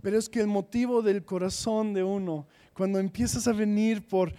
Pero 0.02 0.18
es 0.18 0.28
que 0.28 0.40
el 0.40 0.48
motivo 0.48 1.00
del 1.00 1.24
corazón 1.24 1.94
de 1.94 2.04
uno, 2.04 2.46
cuando 2.74 2.98
empiezas 2.98 3.48
a 3.48 3.54
venir 3.54 4.06
por, 4.06 4.34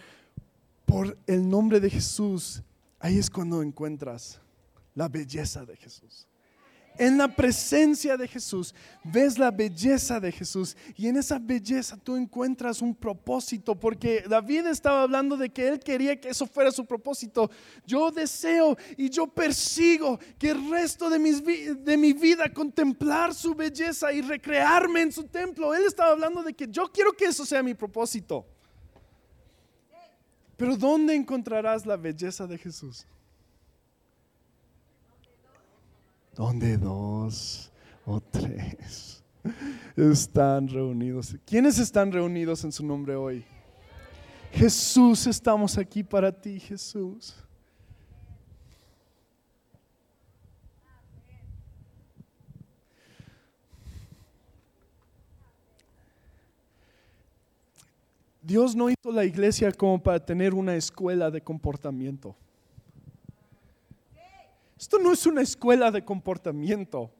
por 0.85 1.17
el 1.25 1.49
nombre 1.49 1.79
de 1.79 1.89
Jesús, 1.89 2.61
ahí 2.99 3.17
es 3.17 3.31
cuando 3.31 3.63
encuentras 3.63 4.39
la 4.93 5.07
belleza 5.07 5.65
de 5.65 5.75
Jesús. 5.75 6.27
En 6.97 7.17
la 7.17 7.27
presencia 7.29 8.17
de 8.17 8.27
Jesús 8.27 8.75
ves 9.03 9.37
la 9.39 9.49
belleza 9.49 10.19
de 10.19 10.31
Jesús 10.31 10.75
y 10.97 11.07
en 11.07 11.17
esa 11.17 11.39
belleza 11.39 11.97
tú 11.97 12.15
encuentras 12.15 12.81
un 12.81 12.93
propósito 12.93 13.79
porque 13.79 14.23
David 14.27 14.67
estaba 14.67 15.03
hablando 15.03 15.37
de 15.37 15.49
que 15.49 15.67
él 15.67 15.79
quería 15.79 16.19
que 16.19 16.29
eso 16.29 16.45
fuera 16.45 16.71
su 16.71 16.85
propósito. 16.85 17.49
Yo 17.87 18.11
deseo 18.11 18.77
y 18.97 19.09
yo 19.09 19.25
persigo 19.25 20.19
que 20.37 20.51
el 20.51 20.69
resto 20.69 21.09
de, 21.09 21.17
mi 21.17 22.13
vida 22.13 22.51
contemplar 22.53 23.33
su 23.33 23.55
belleza 23.55 24.11
y 24.11 24.21
recrearme 24.21 25.01
en 25.01 25.11
su 25.11 25.23
templo. 25.23 25.73
Él 25.73 25.83
estaba 25.87 26.11
hablando 26.11 26.43
de 26.43 26.53
que 26.53 26.67
yo 26.67 26.91
quiero 26.91 27.13
que 27.13 27.25
eso 27.25 27.45
sea 27.45 27.63
mi 27.63 27.73
propósito. 27.73 28.45
Pero 30.57 30.75
¿dónde 30.75 31.15
encontrarás 31.15 31.85
la 31.85 31.95
belleza 31.95 32.45
de 32.45 32.57
Jesús? 32.57 33.07
Donde 36.41 36.75
dos 36.75 37.71
o 38.03 38.19
tres 38.19 39.23
están 39.95 40.67
reunidos. 40.67 41.35
¿Quiénes 41.45 41.77
están 41.77 42.11
reunidos 42.11 42.63
en 42.63 42.71
su 42.71 42.83
nombre 42.83 43.15
hoy? 43.15 43.45
Jesús, 44.51 45.27
estamos 45.27 45.77
aquí 45.77 46.01
para 46.03 46.31
ti, 46.31 46.59
Jesús. 46.59 47.35
Dios 58.41 58.75
no 58.75 58.89
hizo 58.89 59.11
la 59.11 59.25
iglesia 59.25 59.71
como 59.71 60.01
para 60.01 60.19
tener 60.25 60.55
una 60.55 60.75
escuela 60.75 61.29
de 61.29 61.39
comportamiento. 61.39 62.35
Esto 64.81 64.97
no 64.97 65.13
es 65.13 65.27
una 65.27 65.43
escuela 65.43 65.91
de 65.91 66.03
comportamiento. 66.03 67.11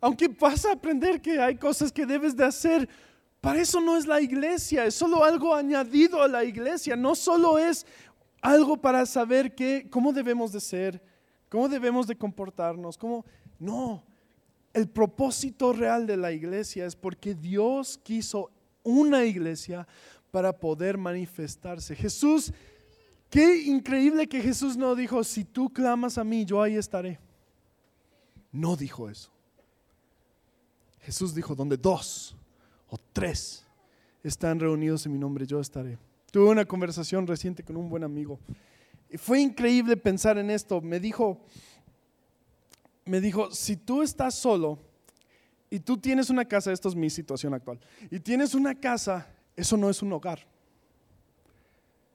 Aunque 0.00 0.26
vas 0.26 0.64
a 0.64 0.72
aprender 0.72 1.22
que 1.22 1.38
hay 1.38 1.54
cosas 1.54 1.92
que 1.92 2.04
debes 2.04 2.34
de 2.34 2.44
hacer, 2.44 2.88
para 3.40 3.60
eso 3.60 3.80
no 3.80 3.96
es 3.96 4.04
la 4.04 4.20
iglesia, 4.20 4.84
es 4.84 4.96
solo 4.96 5.22
algo 5.22 5.54
añadido 5.54 6.20
a 6.20 6.26
la 6.26 6.42
iglesia, 6.42 6.96
no 6.96 7.14
solo 7.14 7.56
es 7.56 7.86
algo 8.40 8.76
para 8.76 9.06
saber 9.06 9.54
qué, 9.54 9.86
cómo 9.88 10.12
debemos 10.12 10.50
de 10.50 10.60
ser, 10.60 11.00
cómo 11.48 11.68
debemos 11.68 12.08
de 12.08 12.16
comportarnos, 12.16 12.98
cómo 12.98 13.24
no. 13.60 14.02
El 14.72 14.88
propósito 14.88 15.72
real 15.72 16.08
de 16.08 16.16
la 16.16 16.32
iglesia 16.32 16.84
es 16.84 16.96
porque 16.96 17.32
Dios 17.32 17.96
quiso 18.02 18.50
una 18.82 19.24
iglesia 19.24 19.86
para 20.32 20.52
poder 20.52 20.98
manifestarse. 20.98 21.94
Jesús 21.94 22.52
Qué 23.34 23.62
increíble 23.62 24.28
que 24.28 24.40
Jesús 24.40 24.76
no 24.76 24.94
dijo, 24.94 25.24
si 25.24 25.42
tú 25.42 25.68
clamas 25.68 26.18
a 26.18 26.22
mí, 26.22 26.44
yo 26.44 26.62
ahí 26.62 26.76
estaré. 26.76 27.18
No 28.52 28.76
dijo 28.76 29.10
eso. 29.10 29.32
Jesús 31.00 31.34
dijo, 31.34 31.56
donde 31.56 31.76
dos 31.76 32.36
o 32.88 32.96
tres 33.12 33.66
están 34.22 34.60
reunidos 34.60 35.04
en 35.04 35.10
mi 35.14 35.18
nombre, 35.18 35.48
yo 35.48 35.58
estaré. 35.58 35.98
Tuve 36.30 36.48
una 36.48 36.64
conversación 36.64 37.26
reciente 37.26 37.64
con 37.64 37.76
un 37.76 37.88
buen 37.88 38.04
amigo. 38.04 38.38
Y 39.10 39.18
fue 39.18 39.40
increíble 39.40 39.96
pensar 39.96 40.38
en 40.38 40.48
esto. 40.48 40.80
Me 40.80 41.00
dijo, 41.00 41.40
me 43.04 43.20
dijo, 43.20 43.50
si 43.50 43.76
tú 43.76 44.02
estás 44.02 44.36
solo 44.36 44.78
y 45.70 45.80
tú 45.80 45.96
tienes 45.96 46.30
una 46.30 46.44
casa, 46.44 46.70
esto 46.70 46.88
es 46.88 46.94
mi 46.94 47.10
situación 47.10 47.52
actual, 47.52 47.80
y 48.12 48.20
tienes 48.20 48.54
una 48.54 48.76
casa, 48.76 49.26
eso 49.56 49.76
no 49.76 49.90
es 49.90 50.02
un 50.02 50.12
hogar. 50.12 50.53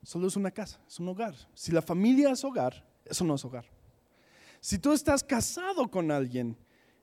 Solo 0.04 0.28
es 0.28 0.36
una 0.36 0.52
casa, 0.52 0.80
es 0.88 1.00
un 1.00 1.10
hogar. 1.10 1.36
Si 1.54 1.72
la 1.72 1.82
familia 1.82 2.32
es 2.32 2.44
hogar, 2.44 2.86
eso 3.06 3.24
no 3.26 3.36
es 3.36 3.44
hogar. 3.44 3.66
Si 4.62 4.78
tú 4.78 4.94
estás 4.94 5.24
casado 5.24 5.90
con 5.90 6.12
alguien, 6.12 6.58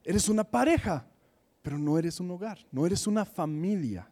eres 0.04 0.28
una 0.28 0.44
pareja, 0.44 1.06
pero 1.62 1.78
no 1.78 1.98
eres 1.98 2.20
un 2.20 2.30
hogar, 2.30 2.58
no 2.70 2.86
eres 2.86 3.06
una 3.06 3.24
familia. 3.24 4.08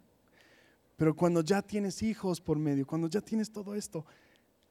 Pero 0.97 1.15
cuando 1.15 1.41
ya 1.41 1.63
tienes 1.63 2.03
hijos 2.03 2.41
por 2.41 2.59
medio, 2.59 2.87
cuando 2.87 3.09
ya 3.09 3.21
tienes 3.21 3.51
todo 3.51 3.75
esto, 3.75 4.05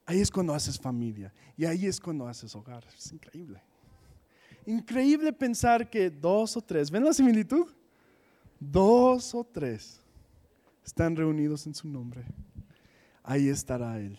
ahí 0.05 0.19
es 0.19 0.31
cuando 0.31 0.53
haces 0.53 0.79
familia 0.79 1.33
y 1.57 1.65
ahí 1.65 1.85
es 1.85 1.99
cuando 1.99 2.27
haces 2.27 2.55
hogar. 2.55 2.85
Es 2.97 3.11
increíble. 3.11 3.61
Increíble 4.65 5.33
pensar 5.33 5.89
que 5.89 6.09
dos 6.09 6.55
o 6.55 6.61
tres, 6.61 6.89
¿ven 6.89 7.03
la 7.03 7.13
similitud? 7.13 7.67
Dos 8.59 9.35
o 9.35 9.43
tres 9.43 9.99
están 10.85 11.15
reunidos 11.15 11.67
en 11.67 11.75
su 11.75 11.87
nombre 11.87 12.25
ahí 13.23 13.47
estará 13.47 13.97
Él. 13.97 14.17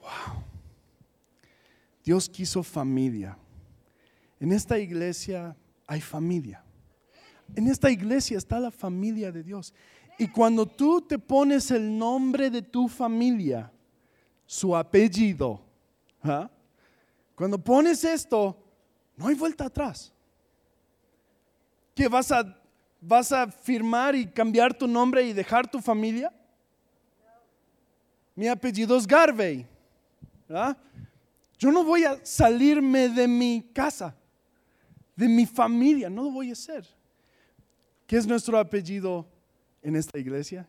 Wow. 0.00 0.42
Dios 2.04 2.28
quiso 2.28 2.62
familia. 2.62 3.36
En 4.40 4.52
esta 4.52 4.78
iglesia 4.78 5.54
hay 5.86 6.00
familia. 6.00 6.64
En 7.54 7.66
esta 7.66 7.90
iglesia 7.90 8.38
está 8.38 8.58
la 8.58 8.70
familia 8.70 9.30
de 9.30 9.42
Dios. 9.42 9.74
Y 10.18 10.28
cuando 10.28 10.66
tú 10.66 11.00
te 11.00 11.18
pones 11.18 11.70
el 11.70 11.96
nombre 11.96 12.50
de 12.50 12.62
tu 12.62 12.88
familia, 12.88 13.70
su 14.46 14.74
apellido, 14.74 15.60
¿ah? 16.22 16.50
cuando 17.34 17.62
pones 17.62 18.02
esto, 18.04 18.56
no 19.16 19.28
hay 19.28 19.34
vuelta 19.34 19.66
atrás. 19.66 20.12
¿Qué 21.94 22.08
vas 22.08 22.32
a, 22.32 22.56
vas 23.00 23.32
a 23.32 23.50
firmar 23.50 24.14
y 24.14 24.26
cambiar 24.26 24.72
tu 24.72 24.86
nombre 24.86 25.22
y 25.24 25.32
dejar 25.32 25.70
tu 25.70 25.80
familia? 25.80 26.32
Mi 28.38 28.46
apellido 28.46 28.96
es 28.96 29.04
Garvey. 29.04 29.66
Yo 31.58 31.72
no 31.72 31.82
voy 31.82 32.04
a 32.04 32.24
salirme 32.24 33.08
de 33.08 33.26
mi 33.26 33.68
casa, 33.72 34.14
de 35.16 35.28
mi 35.28 35.44
familia, 35.44 36.08
no 36.08 36.22
lo 36.22 36.30
voy 36.30 36.50
a 36.50 36.52
hacer. 36.52 36.86
¿Qué 38.06 38.16
es 38.16 38.28
nuestro 38.28 38.56
apellido 38.56 39.26
en 39.82 39.96
esta 39.96 40.20
iglesia? 40.20 40.68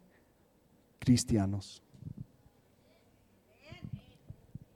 Cristianos. 0.98 1.84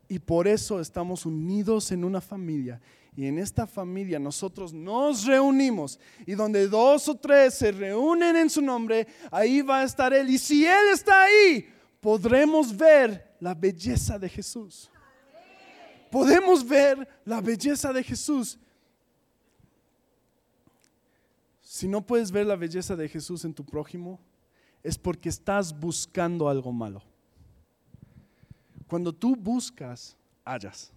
Y 0.07 0.19
por 0.19 0.47
eso 0.47 0.79
estamos 0.79 1.25
unidos 1.25 1.91
en 1.91 2.03
una 2.03 2.21
familia. 2.21 2.79
Y 3.15 3.25
en 3.25 3.39
esta 3.39 3.65
familia 3.65 4.19
nosotros 4.19 4.71
nos 4.71 5.25
reunimos. 5.25 5.99
Y 6.27 6.33
donde 6.33 6.67
dos 6.67 7.09
o 7.09 7.15
tres 7.15 7.55
se 7.55 7.71
reúnen 7.71 8.35
en 8.35 8.51
su 8.51 8.61
nombre, 8.61 9.07
ahí 9.31 9.63
va 9.63 9.79
a 9.79 9.83
estar 9.83 10.13
Él. 10.13 10.29
Y 10.29 10.37
si 10.37 10.63
Él 10.63 10.89
está 10.93 11.23
ahí, 11.23 11.73
podremos 12.03 12.75
ver 12.75 13.33
la 13.39 13.55
belleza 13.55 14.19
de 14.19 14.27
Jesús. 14.27 14.91
Podemos 16.11 16.67
ver 16.67 17.07
la 17.23 17.39
belleza 17.39 17.93
de 17.93 18.03
Jesús. 18.03 18.59
Si 21.61 21.87
no 21.87 22.05
puedes 22.05 22.29
ver 22.29 22.45
la 22.45 22.57
belleza 22.57 22.97
de 22.97 23.07
Jesús 23.07 23.45
en 23.45 23.53
tu 23.53 23.65
prójimo, 23.65 24.19
es 24.83 24.97
porque 24.97 25.29
estás 25.29 25.73
buscando 25.73 26.49
algo 26.49 26.73
malo. 26.73 27.01
Cuando 28.85 29.13
tú 29.13 29.37
buscas, 29.37 30.17
hallas. 30.43 30.91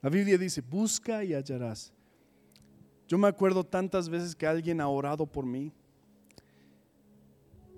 La 0.00 0.08
Biblia 0.08 0.38
dice, 0.38 0.60
busca 0.60 1.24
y 1.24 1.34
hallarás. 1.34 1.92
Yo 3.08 3.18
me 3.18 3.26
acuerdo 3.26 3.64
tantas 3.64 4.08
veces 4.08 4.36
que 4.36 4.46
alguien 4.46 4.80
ha 4.80 4.86
orado 4.86 5.26
por 5.26 5.44
mí 5.44 5.72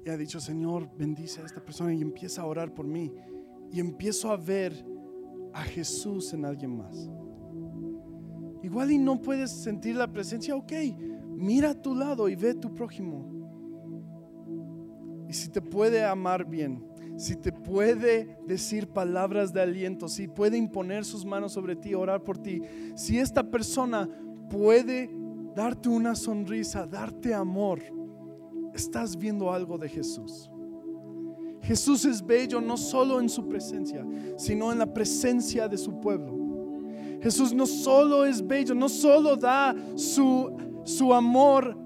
y 0.05 0.11
ha 0.11 0.17
dicho, 0.17 0.39
Señor, 0.39 0.91
bendice 0.97 1.41
a 1.41 1.47
esta 1.47 1.65
persona 1.65 1.95
y 1.95 2.03
empieza 2.03 2.43
a 2.43 2.47
orar 2.47 2.73
por 2.73 2.87
mí. 2.87 3.11
Y 3.71 3.81
empiezo 3.81 4.31
a 4.31 4.37
ver 4.37 4.85
a 5.53 5.63
Jesús 5.63 6.33
en 6.35 6.45
alguien 6.45 6.77
más. 6.77 7.11
Igual 8.63 8.93
y 8.93 8.99
no 8.99 9.21
puedes 9.21 9.51
sentir 9.51 9.97
la 9.97 10.11
presencia, 10.11 10.55
ok, 10.57 10.73
mira 11.37 11.71
a 11.71 11.75
tu 11.75 11.95
lado 11.95 12.29
y 12.29 12.35
ve 12.35 12.51
a 12.51 12.61
tu 12.61 12.75
prójimo. 12.75 13.31
Y 15.29 15.33
si 15.33 15.49
te 15.49 15.63
puede 15.63 16.05
amar 16.05 16.45
bien, 16.45 16.85
si 17.17 17.37
te 17.37 17.53
puede 17.53 18.39
decir 18.47 18.89
palabras 18.89 19.53
de 19.53 19.63
aliento, 19.63 20.09
si 20.09 20.29
puede 20.29 20.59
imponer 20.59 21.05
sus 21.05 21.25
manos 21.25 21.53
sobre 21.53 21.77
ti, 21.77 21.95
orar 21.95 22.23
por 22.23 22.39
ti, 22.39 22.61
si 22.95 23.19
esta 23.19 23.43
persona 23.51 24.09
puede 24.51 25.11
darte 25.55 25.89
una 25.89 26.15
sonrisa, 26.15 26.87
darte 26.87 27.33
amor, 27.33 27.81
estás 28.75 29.17
viendo 29.17 29.53
algo 29.53 29.79
de 29.79 29.89
Jesús. 29.89 30.51
Jesús 31.63 32.05
es 32.05 32.25
bello 32.25 32.61
no 32.61 32.77
solo 32.77 33.21
en 33.21 33.29
su 33.29 33.49
presencia, 33.49 34.05
sino 34.37 34.71
en 34.71 34.79
la 34.79 34.93
presencia 34.93 35.67
de 35.67 35.79
su 35.79 35.99
pueblo. 36.01 36.45
Jesús 37.23 37.55
no 37.55 37.65
solo 37.65 38.27
es 38.27 38.47
bello, 38.47 38.75
no 38.75 38.89
solo 38.89 39.35
da 39.35 39.75
su, 39.97 40.55
su 40.85 41.15
amor 41.15 41.85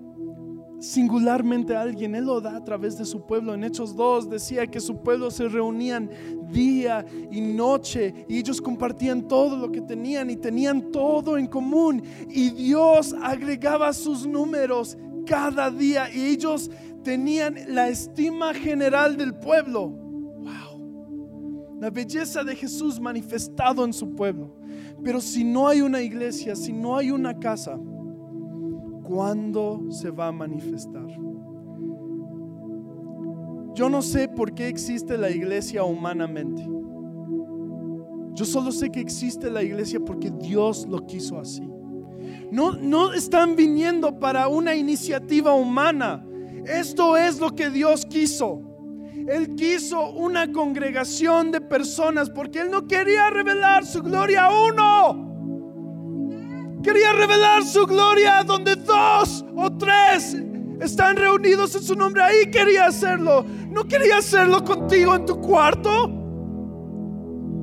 singularmente 0.81 1.75
a 1.75 1.83
alguien, 1.83 2.15
Él 2.15 2.25
lo 2.25 2.41
da 2.41 2.57
a 2.57 2.65
través 2.65 2.97
de 2.97 3.05
su 3.05 3.25
pueblo. 3.27 3.55
En 3.55 3.65
Hechos 3.65 3.97
2 3.97 4.31
decía 4.31 4.67
que 4.67 4.81
su 4.81 5.03
pueblo 5.03 5.31
se 5.31 5.49
reunían 5.49 6.11
día 6.51 7.05
y 7.31 7.41
noche 7.41 8.27
y 8.29 8.39
ellos 8.39 8.61
compartían 8.61 9.27
todo 9.27 9.57
lo 9.57 9.71
que 9.71 9.81
tenían 9.81 10.31
y 10.31 10.37
tenían 10.37 10.91
todo 10.91 11.37
en 11.37 11.47
común. 11.47 12.03
Y 12.29 12.51
Dios 12.51 13.15
agregaba 13.21 13.93
sus 13.93 14.27
números 14.27 14.97
cada 15.29 15.71
día 15.71 16.13
y 16.13 16.27
ellos 16.27 16.71
tenían 17.05 17.57
la 17.69 17.89
estima 17.89 18.55
general 18.55 19.17
del 19.17 19.35
pueblo. 19.35 19.89
Wow. 19.91 21.79
La 21.81 21.91
belleza 21.91 22.43
de 22.43 22.57
Jesús 22.57 22.99
manifestado 22.99 23.85
en 23.85 23.93
su 23.93 24.15
pueblo. 24.15 24.57
Pero 25.05 25.21
si 25.21 25.45
no 25.45 25.69
hay 25.69 25.83
una 25.83 26.01
iglesia, 26.01 26.57
si 26.57 26.73
no 26.73 26.97
hay 26.97 27.11
una 27.11 27.39
casa, 27.39 27.79
¿cuándo 29.05 29.87
se 29.91 30.11
va 30.11 30.29
a 30.29 30.33
manifestar? 30.33 31.07
Yo 33.75 33.89
no 33.89 34.03
sé 34.03 34.29
por 34.29 34.55
qué 34.55 34.67
existe 34.67 35.17
la 35.17 35.31
iglesia 35.31 35.85
humanamente. 35.85 36.67
Yo 38.33 38.45
solo 38.45 38.73
sé 38.73 38.91
que 38.91 39.01
existe 39.01 39.51
la 39.51 39.63
iglesia 39.63 40.01
porque 40.01 40.31
Dios 40.31 40.87
lo 40.89 41.07
quiso 41.07 41.39
así. 41.39 41.69
No, 42.51 42.73
no 42.73 43.13
están 43.13 43.57
viniendo 43.57 44.19
para 44.19 44.49
una 44.49 44.75
iniciativa 44.75 45.53
humana. 45.53 46.25
Esto 46.67 47.17
es 47.17 47.39
lo 47.39 47.55
que 47.55 47.71
Dios 47.71 48.07
quiso. 48.07 48.63
Él 49.29 49.55
quiso 49.57 50.11
una 50.13 50.51
congregación 50.53 51.51
de 51.53 51.61
personas 51.61 52.31
porque 52.31 52.61
Él 52.61 52.71
no 52.71 52.87
quería 52.87 53.29
revelar 53.29 53.85
su 53.85 54.03
gloria 54.03 54.47
a 54.47 54.65
uno. 54.67 55.29
Quería 56.83 57.13
revelar 57.13 57.65
su 57.65 57.87
gloria 57.87 58.43
donde 58.45 58.77
dos 58.77 59.45
o 59.55 59.71
tres 59.77 60.37
están 60.81 61.17
reunidos 61.17 61.75
en 61.75 61.83
su 61.83 61.95
nombre. 61.95 62.23
Ahí 62.23 62.51
quería 62.51 62.87
hacerlo. 62.87 63.45
No 63.71 63.85
quería 63.85 64.19
hacerlo 64.19 64.65
contigo 64.65 65.15
en 65.15 65.27
tu 65.27 65.39
cuarto. 65.41 66.18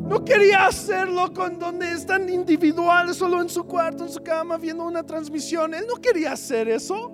No 0.08 0.24
quería 0.24 0.68
hacerlo 0.68 1.34
con 1.34 1.58
donde 1.58 1.92
están 1.92 2.30
individuales, 2.30 3.18
solo 3.18 3.42
en 3.42 3.50
su 3.50 3.64
cuarto, 3.64 4.04
en 4.04 4.12
su 4.12 4.22
cama, 4.22 4.58
viendo 4.58 4.86
una 4.86 5.04
transmisión. 5.04 5.74
Él 5.74 5.86
no 5.88 5.96
quería 5.96 6.34
hacer 6.34 6.70
eso. 6.70 7.12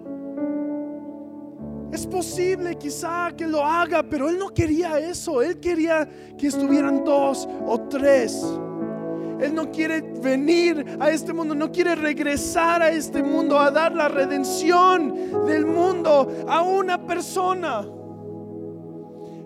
Es 1.92 2.06
posible 2.06 2.78
quizá 2.78 3.32
que 3.36 3.48
lo 3.48 3.66
haga, 3.66 4.04
pero 4.04 4.30
él 4.30 4.38
no 4.38 4.50
quería 4.50 5.00
eso. 5.00 5.42
Él 5.42 5.60
quería 5.60 6.08
que 6.38 6.48
estuvieran 6.48 7.04
dos 7.06 7.48
o 7.66 7.80
tres. 7.90 8.44
Él 9.40 9.56
no 9.56 9.72
quiere 9.72 10.02
venir 10.02 10.86
a 11.00 11.10
este 11.10 11.32
mundo, 11.32 11.56
no 11.56 11.72
quiere 11.72 11.96
regresar 11.96 12.82
a 12.82 12.90
este 12.90 13.24
mundo 13.24 13.58
a 13.58 13.72
dar 13.72 13.96
la 13.96 14.10
redención 14.10 15.46
del 15.46 15.66
mundo 15.66 16.46
a 16.48 16.62
una 16.62 17.06
persona. 17.06 17.86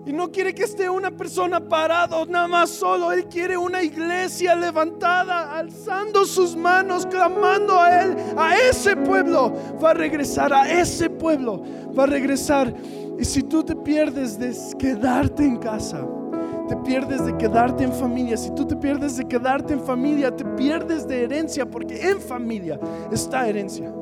Y 0.06 0.12
no 0.12 0.30
quiere 0.30 0.54
que 0.54 0.62
esté 0.62 0.88
una 0.88 1.10
persona 1.10 1.58
parado 1.58 2.24
nada 2.26 2.46
más 2.46 2.70
solo. 2.70 3.10
Él 3.10 3.26
quiere 3.26 3.56
una 3.56 3.82
iglesia 3.82 4.54
levantada, 4.54 5.58
alzando 5.58 6.24
sus 6.24 6.54
manos, 6.54 7.04
clamando 7.04 7.80
a 7.80 8.02
Él, 8.02 8.16
a 8.36 8.56
ese 8.56 8.96
pueblo. 8.96 9.52
Va 9.82 9.90
a 9.90 9.94
regresar 9.94 10.52
a 10.52 10.70
ese 10.70 11.10
pueblo. 11.10 11.60
Va 11.98 12.04
a 12.04 12.06
regresar. 12.06 12.72
Y 13.18 13.24
si 13.24 13.42
tú 13.42 13.64
te 13.64 13.74
pierdes 13.74 14.38
de 14.38 14.54
quedarte 14.78 15.44
en 15.44 15.56
casa, 15.56 16.06
te 16.68 16.76
pierdes 16.76 17.26
de 17.26 17.36
quedarte 17.36 17.82
en 17.82 17.92
familia. 17.92 18.36
Si 18.36 18.54
tú 18.54 18.64
te 18.64 18.76
pierdes 18.76 19.16
de 19.16 19.26
quedarte 19.26 19.72
en 19.72 19.80
familia, 19.80 20.30
te 20.30 20.44
pierdes 20.44 21.08
de 21.08 21.24
herencia, 21.24 21.66
porque 21.66 22.10
en 22.10 22.20
familia 22.20 22.78
está 23.10 23.48
herencia. 23.48 23.92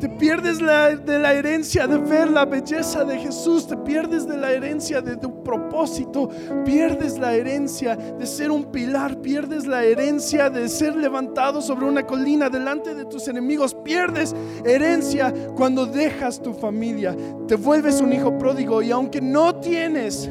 Te 0.00 0.08
pierdes 0.08 0.58
de 0.58 1.18
la 1.18 1.34
herencia 1.34 1.86
de 1.86 1.98
ver 1.98 2.30
la 2.30 2.46
belleza 2.46 3.04
de 3.04 3.18
Jesús. 3.18 3.66
Te 3.66 3.76
pierdes 3.76 4.26
de 4.26 4.38
la 4.38 4.50
herencia 4.50 5.02
de 5.02 5.14
tu 5.18 5.42
propósito. 5.42 6.30
Pierdes 6.64 7.18
la 7.18 7.34
herencia 7.34 7.96
de 7.96 8.24
ser 8.24 8.50
un 8.50 8.64
pilar. 8.72 9.20
Pierdes 9.20 9.66
la 9.66 9.84
herencia 9.84 10.48
de 10.48 10.70
ser 10.70 10.96
levantado 10.96 11.60
sobre 11.60 11.84
una 11.84 12.06
colina 12.06 12.48
delante 12.48 12.94
de 12.94 13.04
tus 13.04 13.28
enemigos. 13.28 13.74
Pierdes 13.74 14.34
herencia 14.64 15.34
cuando 15.54 15.84
dejas 15.84 16.40
tu 16.40 16.54
familia. 16.54 17.14
Te 17.46 17.56
vuelves 17.56 18.00
un 18.00 18.14
hijo 18.14 18.38
pródigo 18.38 18.80
y 18.80 18.90
aunque 18.90 19.20
no 19.20 19.56
tienes, 19.56 20.30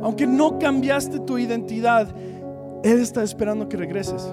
aunque 0.00 0.26
no 0.26 0.58
cambiaste 0.58 1.20
tu 1.20 1.36
identidad, 1.36 2.08
Él 2.82 2.98
está 2.98 3.22
esperando 3.22 3.68
que 3.68 3.76
regreses. 3.76 4.26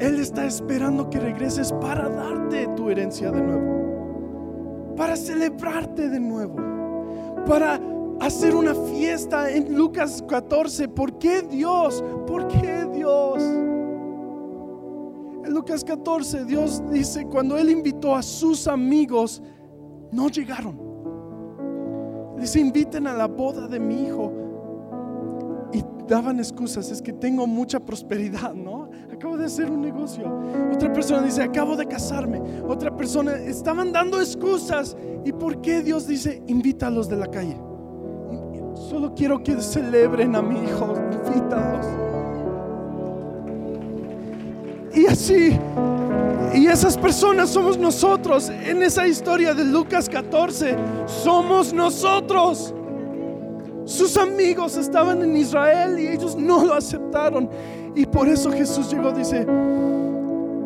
Él 0.00 0.18
está 0.18 0.46
esperando 0.46 1.10
que 1.10 1.20
regreses 1.20 1.72
para 1.74 2.08
darte 2.08 2.66
tu 2.68 2.88
herencia 2.88 3.30
de 3.30 3.42
nuevo, 3.42 4.94
para 4.96 5.14
celebrarte 5.14 6.08
de 6.08 6.18
nuevo, 6.18 6.56
para 7.46 7.78
hacer 8.20 8.54
una 8.54 8.74
fiesta 8.74 9.50
en 9.50 9.76
Lucas 9.76 10.24
14. 10.26 10.88
¿Por 10.88 11.18
qué 11.18 11.42
Dios? 11.42 12.02
¿Por 12.26 12.48
qué 12.48 12.86
Dios? 12.90 13.42
En 15.44 15.52
Lucas 15.52 15.84
14 15.84 16.46
Dios 16.46 16.82
dice, 16.90 17.26
cuando 17.26 17.58
Él 17.58 17.68
invitó 17.68 18.16
a 18.16 18.22
sus 18.22 18.66
amigos, 18.68 19.42
no 20.12 20.30
llegaron. 20.30 20.88
Dice, 22.38 22.58
inviten 22.58 23.06
a 23.06 23.12
la 23.12 23.26
boda 23.26 23.68
de 23.68 23.78
mi 23.78 24.06
hijo. 24.06 24.32
Y 25.72 25.84
daban 26.08 26.38
excusas, 26.38 26.90
es 26.90 27.00
que 27.00 27.12
tengo 27.12 27.46
mucha 27.46 27.78
prosperidad, 27.80 28.54
¿no? 28.54 28.88
acabo 29.20 29.36
de 29.36 29.44
hacer 29.44 29.70
un 29.70 29.82
negocio. 29.82 30.24
Otra 30.72 30.90
persona 30.90 31.20
dice, 31.20 31.42
acabo 31.42 31.76
de 31.76 31.84
casarme. 31.84 32.40
Otra 32.66 32.96
persona, 32.96 33.34
estaban 33.34 33.92
dando 33.92 34.18
excusas. 34.18 34.96
¿Y 35.26 35.32
por 35.32 35.60
qué 35.60 35.82
Dios 35.82 36.06
dice, 36.06 36.42
invítalos 36.46 37.06
de 37.06 37.16
la 37.16 37.26
calle? 37.26 37.54
Solo 38.88 39.14
quiero 39.14 39.42
que 39.42 39.60
celebren 39.60 40.34
a 40.34 40.40
mi 40.40 40.58
hijo, 40.64 40.94
invítalos. 41.26 41.86
Y 44.94 45.06
así, 45.06 45.58
y 46.54 46.66
esas 46.66 46.96
personas 46.96 47.50
somos 47.50 47.76
nosotros. 47.76 48.48
En 48.48 48.82
esa 48.82 49.06
historia 49.06 49.52
de 49.52 49.66
Lucas 49.66 50.08
14, 50.08 50.76
somos 51.06 51.74
nosotros. 51.74 52.74
Sus 53.90 54.16
amigos 54.16 54.76
estaban 54.76 55.20
en 55.20 55.36
Israel 55.36 55.98
y 55.98 56.06
ellos 56.06 56.36
no 56.36 56.64
lo 56.64 56.74
aceptaron. 56.74 57.50
Y 57.96 58.06
por 58.06 58.28
eso 58.28 58.52
Jesús 58.52 58.88
llegó, 58.88 59.10
dice, 59.10 59.44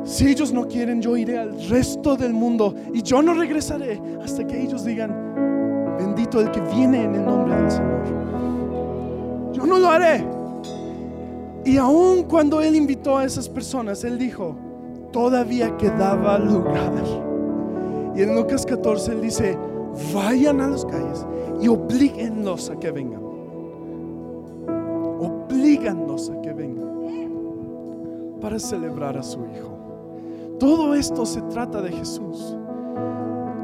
si 0.05 0.29
ellos 0.29 0.53
no 0.53 0.69
quieren, 0.69 1.01
yo 1.01 1.17
iré 1.17 1.39
al 1.39 1.59
resto 1.71 2.17
del 2.17 2.35
mundo 2.35 2.75
y 2.93 3.01
yo 3.01 3.23
no 3.23 3.33
regresaré 3.33 3.99
hasta 4.23 4.47
que 4.47 4.61
ellos 4.61 4.85
digan, 4.85 5.97
bendito 5.97 6.39
el 6.39 6.51
que 6.51 6.61
viene 6.61 7.05
en 7.05 7.15
el 7.15 7.25
nombre 7.25 7.57
del 7.57 7.71
Señor. 7.71 9.53
Yo 9.55 9.65
no 9.65 9.79
lo 9.79 9.89
haré. 9.89 10.23
Y 11.65 11.79
aun 11.79 12.25
cuando 12.25 12.61
Él 12.61 12.77
invitó 12.77 13.17
a 13.17 13.25
esas 13.25 13.49
personas, 13.49 14.05
Él 14.05 14.19
dijo, 14.19 14.55
todavía 15.13 15.75
quedaba 15.79 16.39
lugar. 16.39 16.93
Y 18.15 18.21
en 18.21 18.35
Lucas 18.35 18.67
14 18.67 19.13
Él 19.13 19.23
dice, 19.23 19.57
vayan 20.13 20.61
a 20.61 20.69
las 20.69 20.85
calles 20.85 21.27
y 21.61 21.69
oblíguenlos 21.69 22.71
a 22.71 22.79
que 22.79 22.91
vengan. 22.91 23.23
Oblíganlos 25.21 26.31
a 26.31 26.41
que 26.41 26.53
vengan 26.53 26.75
para 28.41 28.59
celebrar 28.59 29.17
a 29.17 29.23
su 29.23 29.41
Hijo. 29.41 29.75
Todo 30.59 30.95
esto 30.95 31.25
se 31.27 31.41
trata 31.43 31.81
de 31.81 31.91
Jesús. 31.91 32.57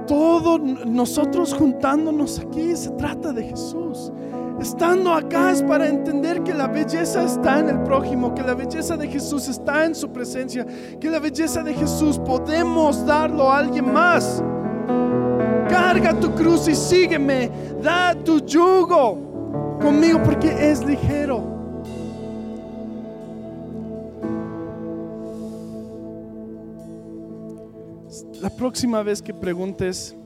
Todo 0.07 0.59
nosotros 0.59 1.55
juntándonos 1.55 2.39
aquí 2.41 2.75
se 2.75 2.91
trata 2.91 3.33
de 3.33 3.45
Jesús. 3.45 4.13
Estando 4.61 5.13
acá 5.13 5.53
es 5.53 5.63
para 5.63 5.89
entender 5.89 6.43
que 6.43 6.53
la 6.53 6.67
belleza 6.67 7.23
está 7.25 7.61
en 7.61 7.71
el 7.71 7.83
prójimo, 7.83 8.35
que 8.35 8.43
la 8.43 8.55
belleza 8.55 8.97
de 8.97 9.09
Jesús 9.09 9.49
está 9.49 9.87
en 9.87 9.95
su 9.95 10.11
presencia, 10.11 10.67
que 11.01 11.09
la 11.09 11.19
belleza 11.19 11.63
de 11.63 11.73
Jesús 11.73 12.19
podemos 12.19 13.07
darlo 13.07 13.51
a 13.51 13.59
alguien 13.59 13.91
más. 13.91 14.43
Carga 16.03 16.19
tu 16.19 16.35
cruz 16.35 16.67
y 16.67 16.75
sígueme, 16.75 17.51
da 17.83 18.15
tu 18.15 18.41
yugo. 18.41 19.79
conmigo 19.83 20.23
porque 20.23 20.71
es 20.71 20.85
ligero. 20.85 21.43
La 28.41 28.49
próxima 28.49 29.03
vez 29.03 29.21
que 29.21 29.35
preguntes, 29.35 30.17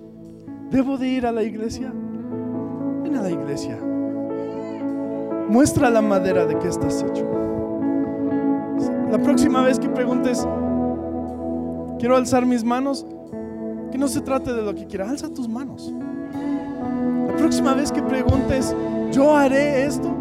¿debo 0.70 0.96
de 0.96 1.08
ir 1.08 1.26
a 1.26 1.32
la 1.32 1.42
iglesia? 1.42 1.92
Ven 3.02 3.16
a 3.16 3.22
la 3.22 3.30
iglesia. 3.30 3.76
Muestra 5.48 5.90
la 5.90 6.00
madera 6.00 6.46
de 6.46 6.56
que 6.58 6.68
estás 6.68 7.02
hecho. 7.02 7.26
La 9.10 9.18
próxima 9.18 9.62
vez 9.62 9.80
que 9.80 9.88
preguntes, 9.88 10.46
quiero 11.98 12.16
alzar 12.16 12.46
mis 12.46 12.62
manos, 12.62 13.04
que 13.94 13.98
no 13.98 14.08
se 14.08 14.20
trate 14.22 14.52
de 14.52 14.60
lo 14.60 14.74
que 14.74 14.88
quiera, 14.88 15.08
alza 15.08 15.32
tus 15.32 15.48
manos. 15.48 15.94
La 17.28 17.36
próxima 17.36 17.74
vez 17.74 17.92
que 17.92 18.02
preguntes, 18.02 18.74
yo 19.12 19.36
haré 19.36 19.86
esto, 19.86 20.12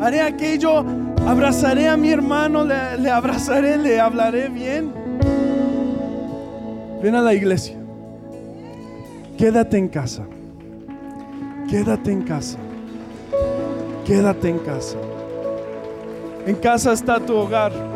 haré 0.00 0.20
aquello, 0.20 0.84
abrazaré 1.24 1.88
a 1.88 1.96
mi 1.96 2.10
hermano, 2.10 2.64
le, 2.64 2.98
le 2.98 3.10
abrazaré, 3.12 3.78
le 3.78 4.00
hablaré 4.00 4.48
bien. 4.48 4.92
Ven 7.00 7.14
a 7.14 7.22
la 7.22 7.32
iglesia. 7.32 7.76
Quédate 9.38 9.78
en 9.78 9.86
casa. 9.86 10.26
Quédate 11.70 12.10
en 12.10 12.22
casa. 12.22 12.58
Quédate 14.04 14.48
en 14.48 14.58
casa. 14.58 14.98
En 16.44 16.56
casa 16.56 16.92
está 16.92 17.20
tu 17.20 17.36
hogar. 17.36 17.93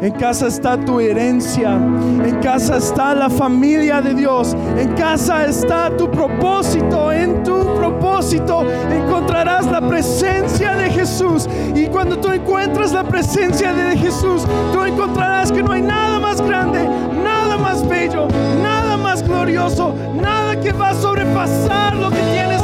En 0.00 0.12
casa 0.12 0.48
está 0.48 0.76
tu 0.76 1.00
herencia. 1.00 1.72
En 1.72 2.38
casa 2.42 2.76
está 2.76 3.14
la 3.14 3.30
familia 3.30 4.00
de 4.00 4.14
Dios. 4.14 4.54
En 4.76 4.92
casa 4.94 5.46
está 5.46 5.96
tu 5.96 6.10
propósito. 6.10 7.12
En 7.12 7.42
tu 7.42 7.74
propósito 7.76 8.66
encontrarás 8.90 9.66
la 9.66 9.80
presencia 9.80 10.74
de 10.74 10.90
Jesús. 10.90 11.48
Y 11.74 11.86
cuando 11.86 12.18
tú 12.18 12.30
encuentras 12.30 12.92
la 12.92 13.04
presencia 13.04 13.72
de 13.72 13.96
Jesús, 13.96 14.46
tú 14.72 14.82
encontrarás 14.82 15.50
que 15.50 15.62
no 15.62 15.72
hay 15.72 15.82
nada 15.82 16.18
más 16.18 16.40
grande, 16.40 16.88
nada 17.22 17.56
más 17.56 17.86
bello, 17.88 18.28
nada 18.62 18.96
más 18.96 19.22
glorioso, 19.22 19.94
nada 20.14 20.60
que 20.60 20.72
va 20.72 20.90
a 20.90 20.94
sobrepasar 20.94 21.94
lo 21.96 22.10
que 22.10 22.20
tienes 22.32 22.54